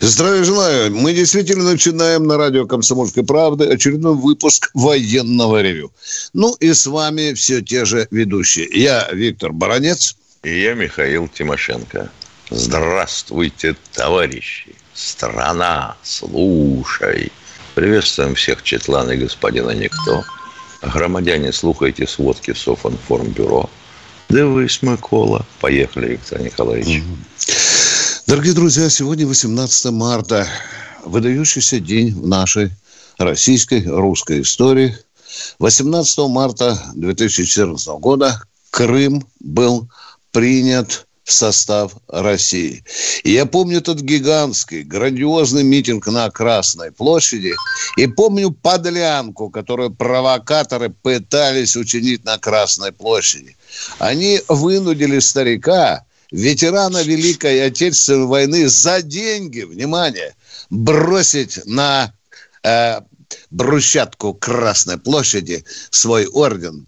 Здравия 0.00 0.44
желаю. 0.44 0.94
Мы 0.96 1.12
действительно 1.12 1.64
начинаем 1.64 2.24
на 2.24 2.38
радио 2.38 2.66
«Комсомольской 2.66 3.22
правды» 3.22 3.66
очередной 3.66 4.14
выпуск 4.14 4.70
военного 4.72 5.60
ревю. 5.60 5.92
Ну 6.32 6.54
и 6.54 6.72
с 6.72 6.86
вами 6.86 7.34
все 7.34 7.60
те 7.60 7.84
же 7.84 8.08
ведущие. 8.10 8.66
Я 8.72 9.10
Виктор 9.12 9.52
Баранец. 9.52 10.16
И 10.42 10.62
я 10.62 10.72
Михаил 10.72 11.28
Тимошенко. 11.28 12.10
Здравствуйте, 12.48 13.76
товарищи. 13.92 14.74
Страна, 14.94 15.96
слушай. 16.02 17.30
Приветствуем 17.74 18.34
всех 18.34 18.62
Четлана 18.62 19.10
и 19.10 19.18
господина 19.18 19.72
Никто. 19.72 20.24
Громадяне, 20.80 21.52
слухайте 21.52 22.06
сводки 22.06 22.54
Софинформбюро. 22.54 23.68
Дивись, 24.30 24.80
Микола. 24.80 25.44
Поехали, 25.60 26.12
Виктор 26.12 26.40
Николаевич. 26.40 27.02
Дорогие 28.30 28.52
друзья, 28.52 28.88
сегодня 28.88 29.26
18 29.26 29.86
марта. 29.86 30.46
Выдающийся 31.04 31.80
день 31.80 32.14
в 32.14 32.28
нашей 32.28 32.70
российской, 33.18 33.84
русской 33.84 34.42
истории. 34.42 34.96
18 35.58 36.18
марта 36.28 36.80
2014 36.94 37.88
года 37.98 38.40
Крым 38.70 39.26
был 39.40 39.88
принят 40.30 41.08
в 41.24 41.32
состав 41.32 41.96
России. 42.06 42.84
И 43.24 43.32
я 43.32 43.46
помню 43.46 43.78
этот 43.78 44.00
гигантский, 44.00 44.84
грандиозный 44.84 45.64
митинг 45.64 46.06
на 46.06 46.30
Красной 46.30 46.92
площади. 46.92 47.52
И 47.96 48.06
помню 48.06 48.52
подлянку, 48.52 49.50
которую 49.50 49.90
провокаторы 49.90 50.90
пытались 50.90 51.74
учинить 51.74 52.24
на 52.24 52.38
Красной 52.38 52.92
площади. 52.92 53.56
Они 53.98 54.40
вынудили 54.46 55.18
старика, 55.18 56.04
ветерана 56.30 57.02
Великой 57.02 57.64
Отечественной 57.66 58.26
войны, 58.26 58.68
за 58.68 59.02
деньги, 59.02 59.62
внимание, 59.62 60.34
бросить 60.70 61.60
на 61.66 62.12
э, 62.62 63.00
брусчатку 63.50 64.34
Красной 64.34 64.98
площади 64.98 65.64
свой 65.90 66.26
орден 66.26 66.86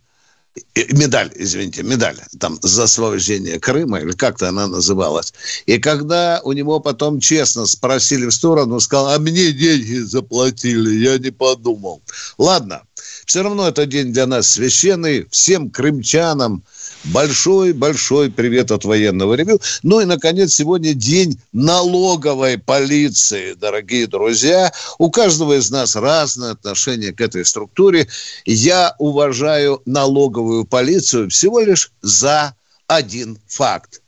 медаль, 0.92 1.30
извините, 1.34 1.82
медаль, 1.82 2.16
там, 2.38 2.58
за 2.62 2.84
освобождение 2.84 3.58
Крыма, 3.58 4.00
или 4.00 4.12
как-то 4.12 4.48
она 4.48 4.66
называлась. 4.66 5.32
И 5.66 5.78
когда 5.78 6.40
у 6.44 6.52
него 6.52 6.80
потом 6.80 7.20
честно 7.20 7.66
спросили 7.66 8.26
в 8.26 8.32
сторону, 8.32 8.74
он 8.74 8.80
сказал, 8.80 9.08
а 9.08 9.18
мне 9.18 9.52
деньги 9.52 9.98
заплатили, 9.98 11.04
я 11.04 11.18
не 11.18 11.30
подумал. 11.30 12.02
Ладно, 12.36 12.82
все 13.24 13.42
равно 13.42 13.68
это 13.68 13.86
день 13.86 14.12
для 14.12 14.26
нас 14.26 14.48
священный, 14.48 15.26
всем 15.30 15.70
крымчанам, 15.70 16.64
Большой-большой 17.04 18.30
привет 18.30 18.70
от 18.70 18.84
военного 18.84 19.34
ревю. 19.34 19.60
Ну 19.82 20.00
и, 20.00 20.04
наконец, 20.04 20.54
сегодня 20.54 20.94
день 20.94 21.40
налоговой 21.52 22.58
полиции, 22.58 23.54
дорогие 23.54 24.06
друзья. 24.06 24.72
У 24.98 25.10
каждого 25.10 25.58
из 25.58 25.68
нас 25.70 25.96
разное 25.96 26.52
отношение 26.52 27.12
к 27.12 27.20
этой 27.20 27.44
структуре. 27.44 28.08
Я 28.44 28.94
уважаю 28.98 29.82
налоговую 29.84 30.64
полицию 30.64 31.28
всего 31.28 31.60
лишь 31.60 31.90
за 32.02 32.54
один 32.86 33.38
факт. 33.48 34.00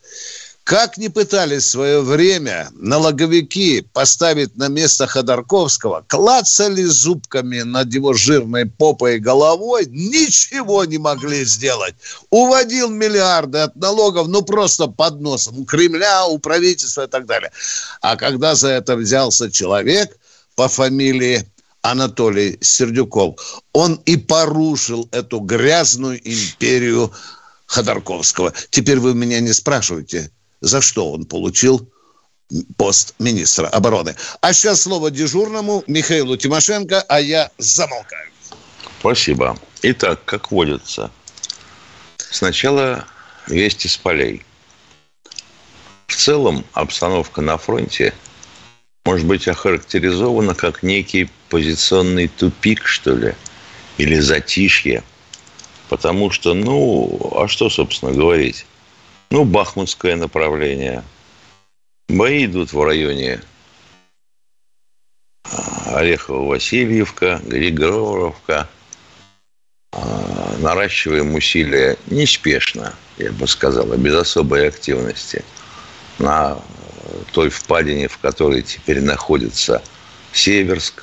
Как 0.65 0.97
ни 0.97 1.09
пытались 1.09 1.65
в 1.65 1.71
свое 1.71 2.01
время 2.01 2.71
налоговики 2.73 3.83
поставить 3.93 4.57
на 4.57 4.69
место 4.69 5.07
Ходорковского, 5.07 6.07
клацали 6.09 6.85
зубками 6.85 7.61
над 7.61 7.93
его 7.93 8.15
жирной 8.15 8.65
попой 8.65 9.17
и 9.17 9.19
головой, 9.19 9.85
ничего 9.91 10.87
не 10.87 10.97
могли 10.97 11.45
сделать. 11.45 11.95
Уводил 12.31 12.89
миллиарды 12.89 13.59
от 13.59 13.77
налогов, 13.77 14.29
ну 14.29 14.41
просто 14.41 14.87
под 14.87 15.21
носом, 15.21 15.59
у 15.59 15.65
Кремля, 15.67 16.25
у 16.25 16.39
правительства 16.39 17.05
и 17.05 17.09
так 17.09 17.27
далее. 17.27 17.53
А 18.01 18.17
когда 18.17 18.55
за 18.55 18.69
это 18.69 18.97
взялся 18.97 19.51
человек 19.51 20.17
по 20.57 20.69
фамилии 20.69 21.47
Анатолий 21.83 22.57
Сердюков, 22.63 23.61
он 23.75 24.01
и 24.07 24.17
порушил 24.17 25.11
эту 25.13 25.41
грязную 25.41 26.19
империю 26.27 27.13
Ходорковского. 27.67 28.55
Теперь 28.71 28.99
вы 28.99 29.13
меня 29.13 29.41
не 29.41 29.53
спрашиваете– 29.53 30.31
за 30.65 30.81
что 30.81 31.13
он 31.13 31.25
получил 31.25 31.89
пост 32.77 33.15
министра 33.19 33.67
обороны. 33.69 34.17
А 34.41 34.53
сейчас 34.53 34.83
слово 34.83 35.11
дежурному 35.11 35.85
Михаилу 35.87 36.37
Тимошенко, 36.37 37.03
а 37.03 37.21
я 37.21 37.51
замолкаю. 37.59 38.31
Спасибо. 39.01 39.59
Итак, 39.83 40.25
как 40.25 40.51
водится, 40.51 41.11
сначала 42.17 43.05
вести 43.47 43.89
с 43.89 43.97
полей. 43.97 44.43
В 46.07 46.17
целом 46.17 46.65
обстановка 46.73 47.41
на 47.43 47.59
фронте 47.59 48.15
может 49.05 49.27
быть 49.27 49.47
охарактеризована 49.49 50.55
как 50.55 50.83
некий 50.83 51.29
позиционный 51.51 52.29
тупик, 52.29 52.87
что 52.87 53.15
ли, 53.15 53.35
или 53.99 54.19
затишье. 54.19 55.03
Потому 55.91 56.31
что, 56.31 56.55
ну, 56.55 57.33
а 57.37 57.49
что, 57.49 57.69
собственно, 57.69 58.13
говорить? 58.13 58.65
Ну, 59.35 59.45
Бахмутское 59.45 60.15
направление. 60.15 61.03
Бои 62.09 62.45
идут 62.45 62.73
в 62.73 62.81
районе 62.81 63.41
а, 65.43 66.01
Орехово-Васильевка, 66.01 67.45
Григоровка. 67.45 68.69
А, 69.91 70.57
наращиваем 70.61 71.35
усилия 71.35 71.97
неспешно, 72.07 72.95
я 73.19 73.33
бы 73.33 73.49
сказал, 73.49 73.87
без 73.97 74.15
особой 74.15 74.69
активности 74.69 75.45
на 76.21 76.57
той 77.33 77.49
впадине, 77.49 78.07
в 78.07 78.19
которой 78.19 78.63
теперь 78.63 79.01
находится 79.01 79.83
Северск. 80.33 81.03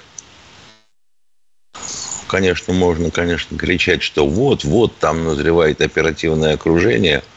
Конечно, 2.29 2.73
можно, 2.73 3.11
конечно, 3.11 3.57
кричать, 3.57 4.01
что 4.01 4.25
вот, 4.25 4.63
вот, 4.63 4.95
там 4.99 5.25
назревает 5.25 5.81
оперативное 5.81 6.53
окружение– 6.53 7.25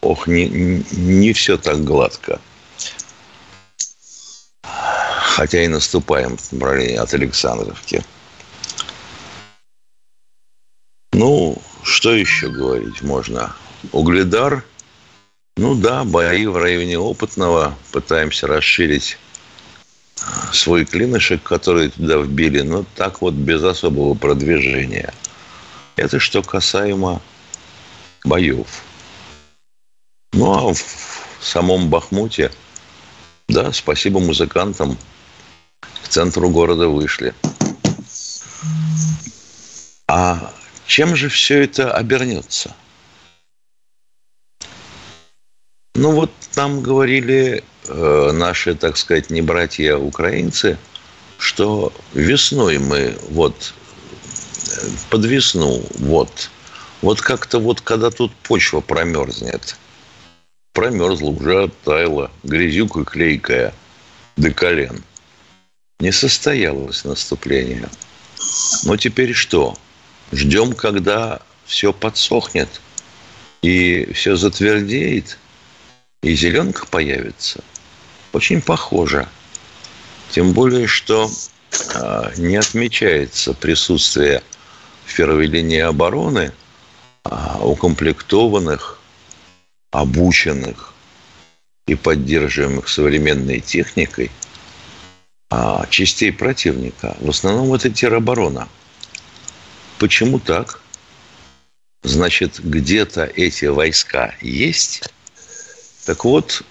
ох, 0.00 0.26
не, 0.26 0.48
не 0.92 1.32
все 1.32 1.56
так 1.56 1.84
гладко. 1.84 2.40
Хотя 4.62 5.62
и 5.62 5.68
наступаем 5.68 6.36
в 6.36 6.52
направлении 6.52 6.96
от 6.96 7.14
Александровки. 7.14 8.02
Ну, 11.12 11.60
что 11.82 12.12
еще 12.12 12.48
говорить 12.48 13.02
можно? 13.02 13.54
Угледар, 13.92 14.64
ну 15.58 15.74
да, 15.74 16.04
бои 16.04 16.46
в 16.46 16.56
районе 16.56 16.98
Опытного. 16.98 17.76
Пытаемся 17.90 18.46
расширить 18.46 19.18
свой 20.52 20.84
клинышек, 20.84 21.42
который 21.42 21.90
туда 21.90 22.18
вбили, 22.18 22.60
но 22.60 22.84
так 22.94 23.20
вот 23.20 23.34
без 23.34 23.64
особого 23.64 24.14
продвижения. 24.14 25.12
Это 25.96 26.20
что 26.20 26.42
касаемо 26.42 27.20
боев. 28.24 28.68
Ну, 30.38 30.52
а 30.52 30.72
в 30.72 30.78
самом 31.40 31.88
Бахмуте, 31.88 32.52
да, 33.48 33.72
спасибо 33.72 34.20
музыкантам, 34.20 34.96
к 35.80 36.08
центру 36.08 36.48
города 36.48 36.86
вышли. 36.86 37.34
А 40.06 40.54
чем 40.86 41.16
же 41.16 41.28
все 41.28 41.64
это 41.64 41.92
обернется? 41.92 42.72
Ну 45.96 46.12
вот 46.12 46.30
нам 46.54 46.82
говорили 46.82 47.64
э, 47.88 48.30
наши, 48.32 48.76
так 48.76 48.96
сказать, 48.96 49.30
не 49.30 49.42
братья 49.42 49.96
украинцы, 49.96 50.78
что 51.40 51.92
весной 52.14 52.78
мы 52.78 53.18
вот 53.30 53.74
э, 54.68 54.86
под 55.10 55.24
весну, 55.24 55.84
вот, 55.96 56.48
вот 57.02 57.20
как-то 57.20 57.58
вот 57.58 57.80
когда 57.80 58.12
тут 58.12 58.32
почва 58.36 58.80
промерзнет– 58.80 59.76
промерзла, 60.78 61.30
уже 61.30 61.64
оттаяла, 61.64 62.30
грязюка 62.44 63.02
клейкая 63.02 63.74
до 64.36 64.52
колен. 64.52 65.02
Не 65.98 66.12
состоялось 66.12 67.02
наступление. 67.02 67.88
Но 68.84 68.96
теперь 68.96 69.32
что? 69.32 69.76
Ждем, 70.30 70.74
когда 70.74 71.40
все 71.64 71.92
подсохнет 71.92 72.68
и 73.60 74.08
все 74.12 74.36
затвердеет, 74.36 75.36
и 76.22 76.36
зеленка 76.36 76.86
появится. 76.86 77.64
Очень 78.32 78.62
похоже. 78.62 79.26
Тем 80.30 80.52
более, 80.52 80.86
что 80.86 81.28
а, 81.96 82.30
не 82.36 82.54
отмечается 82.54 83.52
присутствие 83.52 84.44
в 85.06 85.16
первой 85.16 85.46
линии 85.46 85.80
обороны 85.80 86.52
а, 87.24 87.58
укомплектованных, 87.64 88.97
обученных 89.90 90.94
и 91.86 91.94
поддерживаемых 91.94 92.88
современной 92.88 93.60
техникой 93.60 94.30
а, 95.50 95.86
частей 95.88 96.32
противника. 96.32 97.16
В 97.20 97.30
основном 97.30 97.72
это 97.72 97.90
тероборона. 97.90 98.68
Почему 99.98 100.38
так? 100.38 100.80
Значит, 102.02 102.60
где-то 102.60 103.24
эти 103.24 103.64
войска 103.64 104.34
есть. 104.40 105.10
Так 106.04 106.24
вот, 106.24 106.62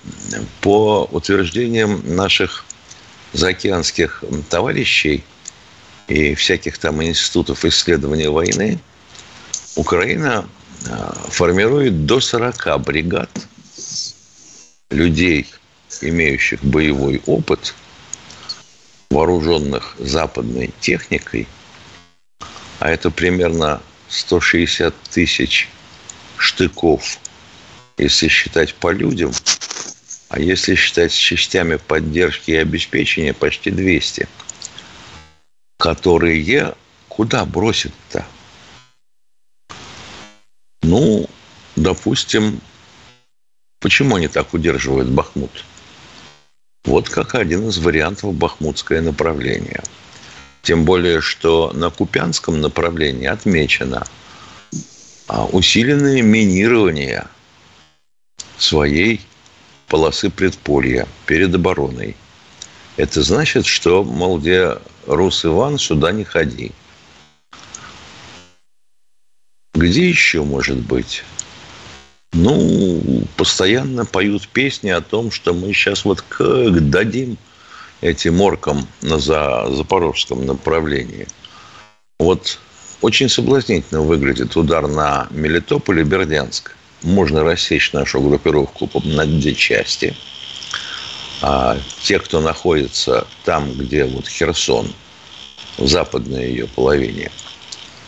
по 0.62 1.04
утверждениям 1.12 2.02
наших 2.16 2.66
заокеанских 3.34 4.24
товарищей 4.50 5.24
и 6.08 6.34
всяких 6.36 6.78
там 6.78 7.04
институтов 7.04 7.66
исследования 7.66 8.30
войны, 8.30 8.80
Украина 9.76 10.48
формирует 11.30 12.06
до 12.06 12.20
40 12.20 12.82
бригад 12.82 13.30
людей, 14.90 15.48
имеющих 16.02 16.64
боевой 16.64 17.22
опыт, 17.26 17.74
вооруженных 19.10 19.96
западной 20.00 20.74
техникой, 20.80 21.48
а 22.80 22.90
это 22.90 23.10
примерно 23.10 23.82
160 24.10 24.94
тысяч 25.12 25.70
штыков, 26.38 27.20
если 27.98 28.28
считать 28.28 28.74
по 28.76 28.92
людям, 28.92 29.32
а 30.30 30.40
если 30.40 30.76
считать 30.76 31.12
с 31.12 31.16
частями 31.16 31.78
поддержки 31.78 32.52
и 32.52 32.56
обеспечения, 32.56 33.34
почти 33.34 33.72
200, 33.72 34.28
которые 35.78 36.76
куда 37.08 37.46
бросят-то? 37.46 38.26
Ну, 40.84 41.30
допустим, 41.76 42.62
почему 43.80 44.16
они 44.16 44.28
так 44.28 44.54
удерживают 44.54 45.10
Бахмут? 45.10 45.66
Вот 46.86 47.10
как 47.10 47.36
один 47.36 47.68
из 47.68 47.78
вариантов 47.80 48.34
бахмутское 48.34 49.02
направление. 49.02 49.84
Тем 50.62 50.86
более, 50.86 51.22
что 51.22 51.72
на 51.74 51.90
Купянском 51.90 52.62
направлении 52.62 53.28
отмечено 53.28 54.06
а, 55.28 55.46
усиленное 55.46 56.22
минирование 56.22 57.28
своей 58.58 59.22
полосы 59.88 60.30
предполья 60.30 61.08
перед 61.26 61.54
обороной. 61.54 62.16
Это 62.96 63.22
значит, 63.22 63.66
что, 63.66 64.04
мол, 64.04 64.40
где 64.40 64.78
Рус 65.06 65.46
Иван, 65.46 65.78
сюда 65.78 66.12
не 66.12 66.24
ходи. 66.24 66.72
Где 69.78 70.10
еще 70.10 70.42
может 70.42 70.78
быть? 70.78 71.24
Ну, 72.34 73.24
постоянно 73.36 74.06
поют 74.06 74.48
песни 74.48 74.90
о 74.90 75.02
том, 75.02 75.30
что 75.30 75.54
мы 75.54 75.72
сейчас 75.72 76.04
вот 76.04 76.22
как 76.22 76.90
дадим 76.90 77.38
этим 78.02 78.42
оркам 78.42 78.88
на 79.04 79.20
за, 79.20 79.68
запорожском 79.70 80.48
направлении. 80.48 81.28
Вот 82.18 82.58
очень 83.02 83.30
соблазнительно 83.30 84.02
выглядит 84.02 84.58
удар 84.58 84.88
на 84.88 85.28
Мелитополь 85.30 86.00
и 86.00 86.04
Бердянск 86.04 86.76
можно 87.04 87.44
рассечь 87.44 87.94
нашу 87.94 88.20
группировку 88.20 88.90
на 89.04 89.28
две 89.28 89.54
части. 89.54 90.16
А 91.44 91.78
те, 92.02 92.18
кто 92.18 92.42
находится 92.42 93.28
там, 93.46 93.72
где 93.74 94.06
вот 94.06 94.28
Херсон, 94.28 94.92
в 95.78 95.88
западной 95.88 96.50
ее 96.50 96.66
половине, 96.66 97.32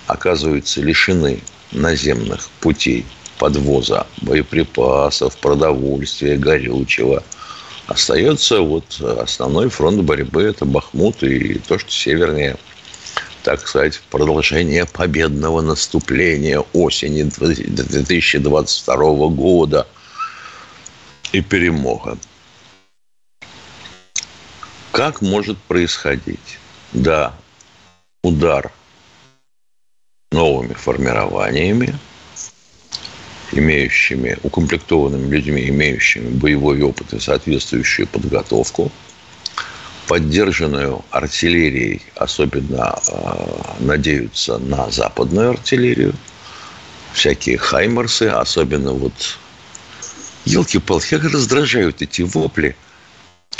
оказываются 0.09 0.81
лишены 0.81 1.39
наземных 1.71 2.50
путей 2.59 3.06
подвоза 3.38 4.06
боеприпасов, 4.21 5.38
продовольствия, 5.38 6.35
горючего. 6.35 7.23
Остается 7.88 8.61
вот 8.61 9.00
основной 9.00 9.69
фронт 9.69 10.01
борьбы– 10.01 10.44
это 10.44 10.65
Бахмут 10.65 11.23
и 11.23 11.59
то, 11.59 11.79
что 11.79 11.91
севернее– 11.91 12.57
так 13.44 13.65
сказать, 13.65 14.01
продолжение 14.09 14.85
победного 14.85 15.61
наступления 15.61 16.59
осени 16.73 17.23
2022 17.23 18.95
года 19.29 19.88
и 21.31 21.41
перемога. 21.41 22.17
Как 24.91 25.21
может 25.21 25.57
происходить? 25.57 26.59
Да, 26.91 27.33
удар 28.23 28.71
новыми 30.31 30.74
формированиями, 30.74 31.96
имеющими, 33.52 34.38
укомплектованными 34.44 35.36
людьми, 35.36 35.70
имеющими 35.70 36.30
боевой 36.30 36.81
опыт 36.81 37.14
и 37.14 37.20
соответствующую 37.20 38.08
подготовку– 38.08 38.92
поддержанную 40.10 41.06
артиллерией, 41.12 42.02
особенно 42.16 43.00
э, 43.08 43.76
надеются 43.80 44.58
на 44.58 44.90
западную 44.90 45.52
артиллерию, 45.52 46.16
всякие 47.14 47.60
хаймерсы, 47.60 48.24
особенно 48.24 48.94
вот 48.94 49.14
елки-палки, 50.46 51.12
как 51.12 51.26
раздражают 51.26 52.02
эти 52.02 52.24
вопли 52.24 52.76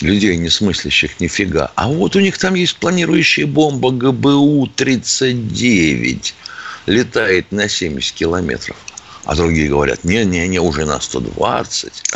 людей, 0.02 0.38
не 0.38 0.50
смыслящих 0.50 1.20
нифига. 1.20 1.72
А 1.76 1.88
вот 1.88 2.16
у 2.16 2.20
них 2.20 2.40
там 2.40 2.56
есть 2.56 2.78
планирующая 2.78 3.46
бомба 3.46 3.92
ГБУ-39, 3.92 6.34
летает 6.90 7.52
на 7.52 7.70
70 7.70 8.14
километров. 8.14 8.76
А 9.26 9.36
другие 9.36 9.70
говорят, 9.70 10.04
не-не-не, 10.04 10.60
уже 10.60 10.86
на 10.86 11.00
120. 11.00 12.04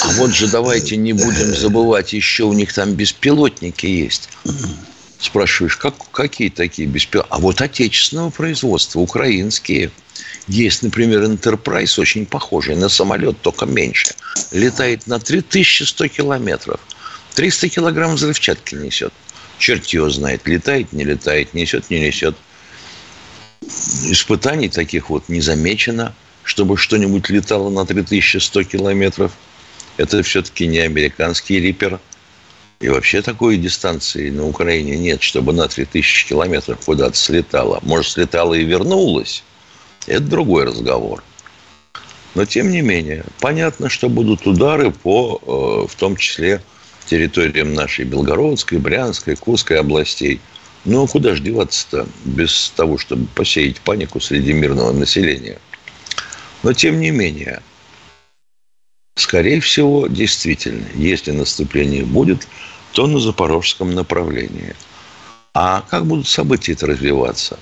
А 0.00 0.12
вот 0.12 0.32
же 0.32 0.46
давайте 0.46 0.96
не 0.96 1.12
будем 1.12 1.54
забывать, 1.54 2.12
еще 2.12 2.44
у 2.44 2.52
них 2.52 2.72
там 2.72 2.94
беспилотники 2.94 3.86
есть. 3.86 4.28
Спрашиваешь, 5.18 5.76
как, 5.76 5.94
какие 6.12 6.50
такие 6.50 6.86
беспилотники? 6.88 7.34
А 7.34 7.38
вот 7.38 7.60
отечественного 7.60 8.30
производства, 8.30 9.00
украинские. 9.00 9.90
Есть, 10.46 10.82
например, 10.82 11.24
Enterprise, 11.24 12.00
очень 12.00 12.26
похожий 12.26 12.76
на 12.76 12.88
самолет, 12.88 13.40
только 13.42 13.66
меньше. 13.66 14.14
Летает 14.52 15.06
на 15.08 15.18
3100 15.18 16.08
километров. 16.08 16.80
300 17.34 17.68
килограмм 17.68 18.14
взрывчатки 18.14 18.76
несет. 18.76 19.12
Черт 19.58 19.84
его 19.86 20.08
знает, 20.10 20.46
летает, 20.46 20.92
не 20.92 21.04
летает, 21.04 21.54
несет, 21.54 21.90
не 21.90 21.98
несет 21.98 22.36
испытаний 23.68 24.68
таких 24.68 25.10
вот 25.10 25.28
не 25.28 25.40
замечено, 25.40 26.14
чтобы 26.44 26.76
что-нибудь 26.76 27.28
летало 27.28 27.70
на 27.70 27.84
3100 27.84 28.64
километров. 28.64 29.32
Это 29.96 30.22
все-таки 30.22 30.66
не 30.66 30.78
американский 30.78 31.60
рипер. 31.60 32.00
И 32.80 32.88
вообще 32.88 33.22
такой 33.22 33.56
дистанции 33.56 34.30
на 34.30 34.46
Украине 34.46 34.96
нет, 34.96 35.20
чтобы 35.22 35.52
на 35.52 35.66
3000 35.66 36.28
километров 36.28 36.78
куда-то 36.84 37.16
слетало. 37.16 37.80
Может, 37.82 38.12
слетало 38.12 38.54
и 38.54 38.64
вернулось. 38.64 39.42
Это 40.06 40.20
другой 40.20 40.64
разговор. 40.64 41.22
Но, 42.34 42.44
тем 42.44 42.70
не 42.70 42.82
менее, 42.82 43.24
понятно, 43.40 43.88
что 43.88 44.08
будут 44.08 44.46
удары 44.46 44.92
по, 44.92 45.40
э, 45.42 45.92
в 45.92 45.94
том 45.96 46.16
числе, 46.16 46.62
территориям 47.06 47.74
нашей 47.74 48.04
Белгородской, 48.04 48.78
Брянской, 48.78 49.34
Курской 49.34 49.80
областей– 49.80 50.40
ну, 50.88 51.04
а 51.04 51.06
куда 51.06 51.34
же 51.34 51.42
деваться-то 51.42 52.08
без 52.24 52.70
того, 52.70 52.96
чтобы 52.96 53.26
посеять 53.34 53.78
панику 53.82 54.20
среди 54.20 54.54
мирного 54.54 54.90
населения? 54.92 55.58
Но, 56.62 56.72
тем 56.72 56.98
не 56.98 57.10
менее, 57.10 57.62
скорее 59.14 59.60
всего, 59.60 60.06
действительно, 60.06 60.86
если 60.94 61.32
наступление 61.32 62.06
будет, 62.06 62.48
то 62.92 63.06
на 63.06 63.20
запорожском 63.20 63.94
направлении. 63.94 64.74
А 65.52 65.84
как 65.90 66.06
будут 66.06 66.26
события 66.26 66.72
это 66.72 66.86
развиваться? 66.86 67.58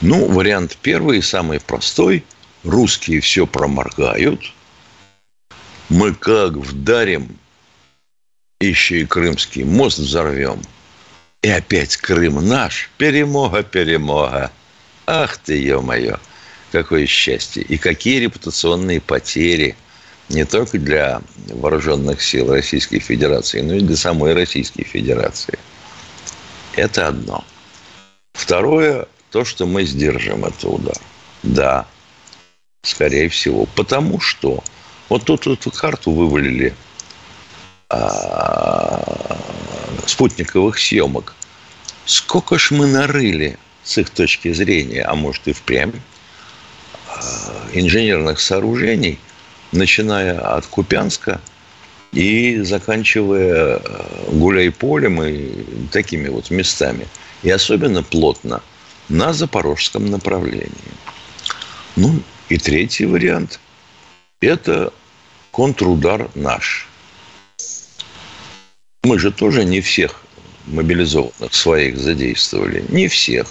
Ну, 0.00 0.26
вариант 0.26 0.78
первый 0.80 1.18
и 1.18 1.22
самый 1.22 1.58
простой. 1.58 2.24
Русские 2.62 3.20
все 3.20 3.44
проморгают. 3.44 4.52
Мы 5.88 6.14
как 6.14 6.52
вдарим, 6.52 7.36
еще 8.60 9.00
и 9.00 9.04
Крымский 9.04 9.64
мост 9.64 9.98
взорвем– 9.98 10.62
и 11.42 11.48
опять 11.48 11.96
Крым 11.96 12.46
наш. 12.46 12.90
Перемога, 12.98 13.62
перемога. 13.62 14.50
Ах 15.06 15.38
ты, 15.38 15.60
ё-моё, 15.60 16.18
какое 16.70 17.06
счастье. 17.06 17.62
И 17.62 17.78
какие 17.78 18.20
репутационные 18.20 19.00
потери 19.00 19.76
не 20.28 20.44
только 20.44 20.78
для 20.78 21.22
вооруженных 21.48 22.22
сил 22.22 22.52
Российской 22.52 23.00
Федерации, 23.00 23.62
но 23.62 23.74
и 23.74 23.80
для 23.80 23.96
самой 23.96 24.34
Российской 24.34 24.84
Федерации. 24.84 25.58
Это 26.76 27.08
одно. 27.08 27.44
Второе, 28.34 29.06
то, 29.30 29.44
что 29.44 29.66
мы 29.66 29.84
сдержим 29.84 30.44
этот 30.44 30.64
удар. 30.64 30.96
Да, 31.42 31.86
скорее 32.82 33.28
всего. 33.28 33.66
Потому 33.74 34.20
что 34.20 34.62
вот 35.08 35.24
тут 35.24 35.46
вот 35.46 35.76
карту 35.76 36.12
вывалили 36.12 36.74
спутниковых 40.06 40.78
съемок. 40.78 41.34
Сколько 42.04 42.58
ж 42.58 42.70
мы 42.72 42.86
нарыли 42.86 43.58
с 43.84 43.98
их 43.98 44.10
точки 44.10 44.52
зрения, 44.52 45.02
а 45.02 45.14
может 45.14 45.48
и 45.48 45.52
впрямь, 45.52 45.92
э, 45.92 47.20
инженерных 47.72 48.40
сооружений, 48.40 49.18
начиная 49.72 50.38
от 50.38 50.66
Купянска 50.66 51.40
и 52.12 52.60
заканчивая 52.62 53.76
э, 53.76 54.30
Гуляйполем 54.32 55.22
и 55.22 55.88
такими 55.92 56.28
вот 56.28 56.50
местами. 56.50 57.06
И 57.42 57.50
особенно 57.50 58.02
плотно 58.02 58.62
на 59.08 59.32
запорожском 59.32 60.06
направлении. 60.06 60.70
Ну, 61.96 62.22
и 62.48 62.58
третий 62.58 63.06
вариант– 63.06 63.60
это 64.40 64.92
контрудар 65.52 66.30
наш. 66.34 66.89
Мы 69.02 69.18
же 69.18 69.30
тоже 69.30 69.64
не 69.64 69.80
всех 69.80 70.22
мобилизованных 70.66 71.54
своих 71.54 71.98
задействовали. 71.98 72.84
Не 72.88 73.08
всех. 73.08 73.46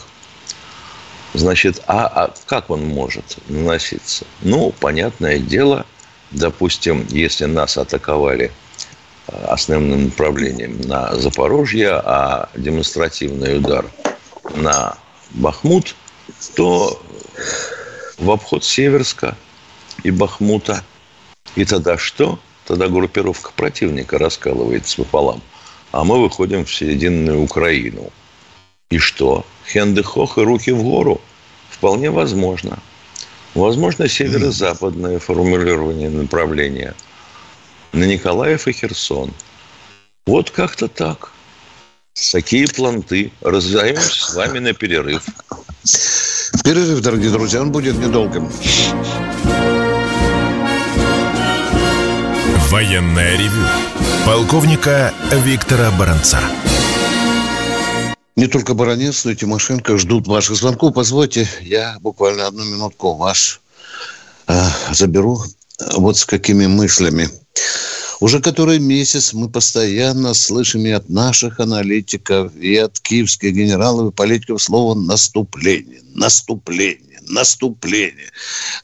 Значит, 1.33 1.81
а, 1.87 2.05
а 2.05 2.33
как 2.45 2.69
он 2.69 2.85
может 2.85 3.37
наноситься? 3.47 4.25
Ну, 4.41 4.71
понятное 4.79 5.39
дело, 5.39 5.85
допустим, 6.31 7.05
если 7.09 7.45
нас 7.45 7.77
атаковали 7.77 8.51
э, 9.27 9.45
основным 9.45 10.05
направлением 10.05 10.81
на 10.81 11.15
Запорожье, 11.15 11.93
а 11.93 12.49
демонстративный 12.55 13.57
удар 13.57 13.85
на 14.55 14.97
Бахмут, 15.31 15.95
то 16.55 17.01
в 18.17 18.29
обход 18.29 18.63
Северска 18.63 19.35
и 20.03 20.11
Бахмута. 20.11 20.83
И 21.55 21.65
тогда 21.65 21.97
что? 21.97 22.39
Тогда 22.69 22.87
группировка 22.87 23.51
противника 23.55 24.19
раскалывается 24.19 24.97
пополам. 24.97 25.41
А 25.91 26.03
мы 26.03 26.21
выходим 26.21 26.65
в 26.65 26.71
серединную 26.71 27.41
Украину. 27.41 28.11
И 28.91 28.99
что? 28.99 29.43
Хендехох 29.65 30.37
и 30.37 30.41
руки 30.41 30.69
в 30.69 30.83
гору? 30.83 31.19
Вполне 31.71 32.11
возможно. 32.11 32.77
Возможно, 33.55 34.07
северо-западное 34.07 35.17
формулирование 35.17 36.11
направления 36.11 36.93
на 37.91 38.03
Николаев 38.03 38.67
и 38.67 38.71
Херсон. 38.71 39.33
Вот 40.27 40.51
как-то 40.51 40.87
так. 40.87 41.31
Такие 42.31 42.67
планты. 42.67 43.31
Раздаемся 43.41 44.29
с 44.29 44.35
вами 44.35 44.59
на 44.59 44.73
перерыв. 44.73 45.25
Перерыв, 46.63 47.01
дорогие 47.01 47.31
друзья, 47.31 47.63
он 47.63 47.71
будет 47.71 47.97
недолгим. 47.97 48.47
Военная 52.71 53.35
ревю. 53.35 53.65
Полковника 54.27 55.11
Виктора 55.43 55.89
Баранца. 55.97 56.39
Не 58.35 58.45
только 58.45 58.75
Баранец, 58.75 59.25
но 59.25 59.31
и 59.31 59.35
Тимошенко 59.35 59.97
ждут 59.97 60.27
ваших 60.27 60.55
звонков. 60.55 60.93
Позвольте, 60.93 61.47
я 61.61 61.97
буквально 61.99 62.45
одну 62.45 62.63
минутку 62.63 63.15
вас 63.15 63.59
э, 64.47 64.53
заберу 64.91 65.41
вот 65.95 66.17
с 66.17 66.25
какими 66.25 66.67
мыслями. 66.67 67.29
Уже 68.19 68.39
который 68.39 68.77
месяц 68.77 69.33
мы 69.33 69.49
постоянно 69.49 70.35
слышим 70.35 70.85
и 70.85 70.91
от 70.91 71.09
наших 71.09 71.59
аналитиков, 71.59 72.55
и 72.55 72.75
от 72.75 72.99
киевских 72.99 73.51
генералов 73.51 74.11
и 74.11 74.15
политиков 74.15 74.61
слово 74.61 74.93
«наступление», 74.93 76.01
«наступление» 76.13 77.08
наступление. 77.29 78.31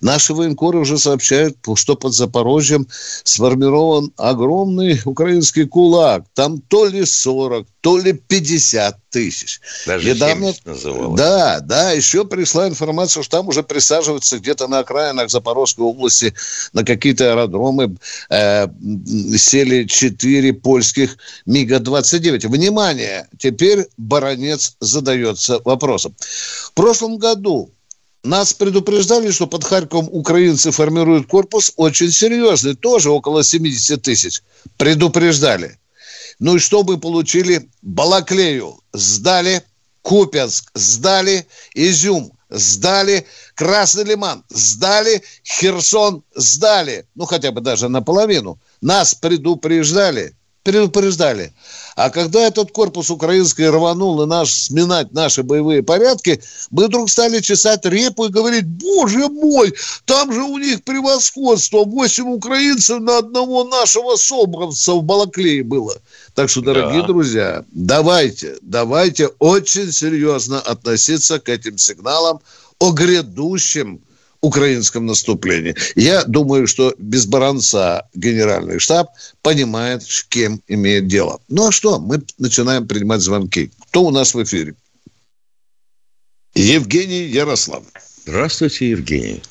Наши 0.02 0.34
военкоры 0.34 0.80
уже 0.80 0.98
сообщают, 0.98 1.58
что 1.75 1.96
под 1.96 2.14
Запорожьем 2.14 2.88
сформирован 3.24 4.14
огромный 4.18 5.02
украинский 5.06 5.66
кулак. 5.66 6.25
Там 6.34 6.62
то 6.62 6.86
ли 6.86 7.06
40, 7.06 7.68
то 7.82 7.98
ли 7.98 8.14
50 8.14 8.98
тысяч. 9.10 9.62
Даже 9.86 10.14
Недавно... 10.14 10.54
называлось. 10.66 11.18
Да, 11.18 11.60
да, 11.62 11.92
еще 11.92 12.25
пришла 12.25 12.68
информация, 12.68 13.24
что 13.24 13.38
там 13.38 13.48
уже 13.48 13.64
присаживаются 13.64 14.40
где-то 14.40 14.68
на 14.68 14.80
окраинах 14.80 15.30
Запорожской 15.30 15.86
области 15.86 16.34
на 16.74 16.84
какие-то 16.84 17.32
аэродромы 17.32 17.98
э, 18.30 18.68
сели 19.38 19.86
четыре 19.86 20.54
польских 20.54 21.18
МиГа-29. 21.46 22.48
Внимание! 22.48 23.28
Теперь 23.38 23.88
баронец 23.98 24.75
задается 24.80 25.62
вопросом. 25.64 26.16
В 26.20 26.74
прошлом 26.74 27.18
году 27.18 27.75
нас 28.25 28.53
предупреждали, 28.53 29.32
что 29.32 29.48
под 29.48 29.63
Харьковом 29.63 30.10
украинцы 30.12 30.72
формируют 30.72 31.27
корпус 31.27 31.72
очень 31.75 32.12
серьезный, 32.12 32.75
тоже 32.75 33.12
около 33.12 33.44
70 33.44 34.01
тысяч. 34.01 34.41
Предупреждали. 34.77 35.79
Ну 36.39 36.55
и 36.55 36.60
что 36.60 36.84
мы 36.84 36.98
получили? 36.98 37.70
Балаклею 37.82 38.79
сдали, 38.94 39.63
Купянск 40.01 40.72
сдали, 40.74 41.48
Изюм 41.74 42.34
сдали, 42.50 43.25
Красный 43.53 44.03
Лиман 44.03 44.44
сдали, 44.50 45.24
Херсон 45.44 46.24
сдали. 46.36 47.05
Ну, 47.15 47.25
хотя 47.25 47.51
бы 47.51 47.62
даже 47.62 47.89
наполовину. 47.89 48.60
Нас 48.82 49.13
предупреждали– 49.13 50.36
предупреждали. 50.66 51.54
А 51.96 52.10
когда 52.10 52.42
этот 52.42 52.72
корпус 52.72 53.12
украинский 53.12 53.70
рванул 53.70 54.24
и 54.24 54.26
наш, 54.26 54.52
сминать 54.52 55.14
наши 55.14 55.44
боевые 55.44 55.84
порядки, 55.84 56.42
мы 56.72 56.88
вдруг 56.88 57.10
стали 57.10 57.40
чесать 57.40 57.86
репу 57.86 58.26
и 58.26 58.30
говорить, 58.30 58.66
боже 58.66 59.30
мой, 59.30 59.74
там 60.06 60.34
же 60.34 60.42
у 60.42 60.58
них 60.58 60.84
превосходство, 60.84 61.86
8 61.86 62.28
украинцев 62.34 63.00
на 63.00 63.20
одного 63.20 63.64
нашего 63.64 64.16
собранца 64.16 64.94
в 64.94 65.04
Балаклее 65.04 65.64
было. 65.64 66.02
Так 66.34 66.50
что, 66.50 66.62
дорогие 66.62 67.02
да. 67.02 67.08
друзья, 67.08 67.66
давайте, 67.72 68.58
давайте 68.64 69.28
очень 69.38 69.92
серьезно 69.92 70.60
относиться 70.60 71.40
к 71.40 71.48
этим 71.48 71.78
сигналам 71.78 72.40
о 72.80 72.92
грядущем 72.92 74.02
украинском 74.46 75.06
наступлении. 75.06 75.75
Я 75.96 76.24
думаю, 76.24 76.68
что 76.68 76.94
без 76.98 77.25
Баранца 77.25 78.08
генеральный 78.14 78.80
штаб 78.80 79.10
понимает, 79.42 80.04
с 80.04 80.24
кем 80.24 80.62
имеет 80.68 81.08
дело. 81.08 81.40
Ну 81.50 81.68
а 81.68 81.72
что? 81.72 82.00
Мы 82.00 82.22
начинаем 82.38 82.88
принимать 82.88 83.22
звонки. 83.22 83.72
Кто 83.88 84.04
у 84.04 84.12
нас 84.12 84.34
в 84.34 84.44
эфире? 84.44 84.75
Евгений 86.54 87.24
Ярослав. 87.24 87.84
Здравствуйте, 88.25 88.90
Евгений. 88.90 89.42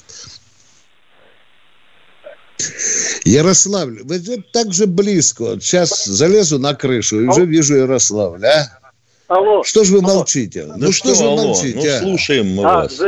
Ярославль, 3.25 4.03
вы 4.05 4.21
так 4.53 4.73
же 4.73 4.87
близко. 4.87 5.59
Сейчас 5.61 6.05
залезу 6.05 6.59
на 6.59 6.75
крышу 6.75 7.21
и 7.21 7.27
уже 7.27 7.45
вижу 7.45 7.77
Ярославль, 7.77 8.47
а? 8.47 8.79
Алло. 9.27 9.65
Что 9.65 9.85
же 9.85 9.95
вы 9.95 9.99
алло. 9.99 10.15
молчите? 10.15 10.65
Ну, 10.67 10.75
ну 10.77 10.93
что, 10.93 11.15
что 11.15 11.15
же 11.15 11.31
вы 11.31 11.37
молчите? 11.37 11.79
Ну, 11.79 11.97
а? 11.97 12.01
слушаем 12.01 12.55
мы 12.55 12.65
а, 12.65 12.75
вас. 12.83 13.01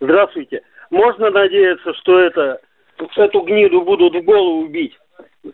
Здравствуйте 0.00 0.62
можно 0.96 1.30
надеяться, 1.30 1.92
что 1.94 2.18
это, 2.18 2.60
эту 3.16 3.40
гниду 3.42 3.82
будут 3.82 4.14
в 4.14 4.24
голову 4.24 4.66
бить. 4.66 4.98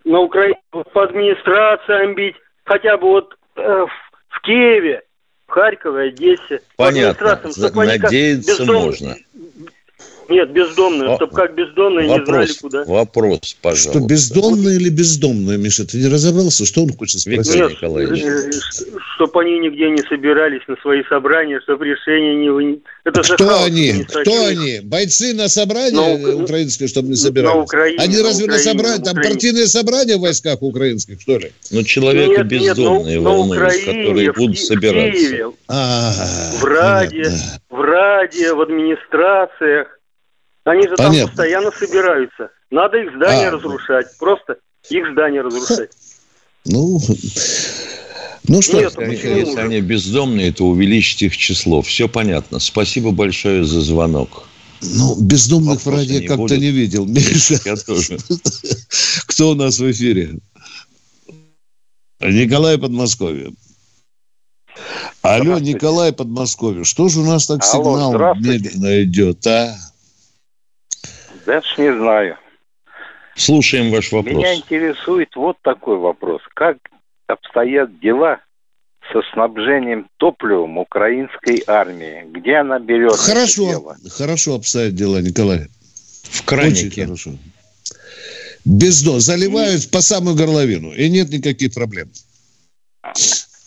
На 0.04 0.20
Украине 0.20 0.61
по 0.70 1.02
администрациям 1.02 2.14
бить. 2.14 2.37
Хотя 2.64 2.96
бы 2.96 3.08
вот 3.08 3.34
э, 3.56 3.61
в, 3.61 3.90
в 4.28 4.40
Киеве, 4.42 5.02
в 5.46 5.50
Харькове, 5.50 6.08
Одессе. 6.08 6.61
Понятно. 6.76 7.40
Надеяться 7.75 8.64
можно. 8.64 9.16
Нет, 10.32 10.50
бездомные, 10.50 11.16
чтобы 11.16 11.34
как 11.34 11.54
бездомные 11.54 12.08
вопрос, 12.08 12.26
не 12.26 12.32
знали 12.32 12.52
куда. 12.60 12.84
Вопрос, 12.84 13.56
пожалуйста. 13.60 13.90
Что, 13.90 14.00
бездомные 14.06 14.76
или 14.76 14.88
бездомные, 14.88 15.58
Миша? 15.58 15.86
Ты 15.86 15.98
не 15.98 16.08
разобрался, 16.08 16.64
что 16.64 16.82
он 16.82 16.92
хочет 16.96 17.20
спросить? 17.20 17.54
Виктор 17.54 17.70
Николаевич. 17.70 18.22
Э, 18.24 18.50
чтобы 19.16 19.42
они 19.42 19.58
нигде 19.58 19.90
не 19.90 20.02
собирались 20.08 20.62
на 20.68 20.76
свои 20.76 21.02
собрания, 21.04 21.60
чтобы 21.60 21.86
решения 21.86 22.34
не... 22.34 22.80
Это 23.04 23.20
Кто 23.20 23.64
они? 23.64 24.04
Кто 24.04 24.46
они? 24.46 24.80
Бойцы 24.82 25.34
на 25.34 25.48
собрании 25.48 26.16
на, 26.16 26.42
украинские, 26.42 26.88
чтобы 26.88 27.08
не 27.08 27.16
собирались? 27.16 27.54
На 27.54 27.60
Украине, 27.60 27.98
они 28.02 28.18
разве 28.20 28.46
на, 28.46 28.54
Украине, 28.54 28.56
на 28.56 28.58
собрание? 28.58 29.04
Там 29.04 29.14
партийные 29.16 29.66
собрания 29.66 30.16
в 30.16 30.20
войсках 30.20 30.62
украинских, 30.62 31.20
что 31.20 31.38
ли? 31.38 31.52
Ну, 31.70 31.82
человека 31.82 32.42
нет, 32.42 32.46
бездомные 32.46 33.16
нет, 33.16 33.24
волнуются, 33.24 33.86
которые 33.86 34.32
будут 34.32 34.58
собираться. 34.58 35.52
А, 35.68 36.12
в 36.58 36.64
Раде, 36.64 37.30
в 37.68 37.80
Раде, 37.80 38.54
в 38.54 38.60
администрациях. 38.60 39.98
Они 40.64 40.83
же 40.87 40.95
Понятно. 40.97 41.19
там 41.19 41.28
постоянно 41.28 41.71
собираются. 41.73 42.50
Надо 42.71 42.99
их 42.99 43.14
здания 43.16 43.49
а, 43.49 43.50
разрушать. 43.50 44.07
Просто 44.19 44.59
их 44.88 45.11
здания 45.12 45.40
разрушать. 45.40 45.90
Ну, 46.64 47.00
ну 48.49 48.62
что, 48.62 48.78
Нет, 48.78 48.95
если, 48.99 49.28
если 49.28 49.61
они 49.61 49.81
бездомные, 49.81 50.52
то 50.52 50.66
увеличить 50.66 51.23
их 51.23 51.37
число. 51.37 51.83
Все 51.83 52.09
понятно. 52.09 52.61
Спасибо 52.61 53.11
большое 53.11 53.64
за 53.64 53.81
звонок. 53.81 54.45
Ну, 54.83 55.16
бездомных 55.21 55.85
Вопроса 55.85 56.12
в 56.12 56.26
как-то 56.26 56.57
не 56.57 56.71
видел, 56.71 57.07
Миша. 57.07 57.59
Я 57.64 57.76
тоже. 57.76 58.19
Кто 59.26 59.50
у 59.50 59.54
нас 59.54 59.78
в 59.78 59.90
эфире? 59.90 60.38
Николай 62.21 62.78
Подмосковье. 62.78 63.52
Алло, 65.23 65.59
Николай 65.59 66.12
Подмосковье. 66.12 66.85
Что 66.85 67.09
же 67.09 67.21
у 67.21 67.25
нас 67.25 67.47
так 67.47 67.62
Алло, 67.73 68.12
сигнал 68.12 68.35
медленно 68.37 69.02
идет, 69.04 69.47
а? 69.47 69.76
Даже 71.46 71.66
не 71.78 71.96
знаю. 71.96 72.37
Слушаем 73.34 73.90
ваш 73.90 74.12
вопрос. 74.12 74.34
Меня 74.34 74.54
интересует 74.54 75.34
вот 75.34 75.56
такой 75.62 75.96
вопрос. 75.96 76.42
Как 76.54 76.76
обстоят 77.26 77.99
дела 78.00 78.40
со 79.12 79.20
снабжением 79.32 80.08
топливом 80.18 80.78
украинской 80.78 81.62
армии? 81.66 82.25
Где 82.30 82.56
она 82.56 82.78
берет 82.78 83.14
Хорошо, 83.14 83.62
это 83.62 83.70
дело? 83.70 83.96
хорошо 84.11 84.54
обстоят 84.54 84.94
дела, 84.94 85.20
Николай. 85.20 85.68
В 86.25 86.44
кранике. 86.44 86.87
Очень 86.87 87.04
хорошо. 87.06 87.30
Без 88.64 89.02
дно. 89.02 89.18
Заливают 89.18 89.84
и... 89.84 89.88
по 89.88 90.00
самую 90.00 90.37
горловину. 90.37 90.92
И 90.92 91.08
нет 91.08 91.30
никаких 91.30 91.75
проблем. 91.75 92.11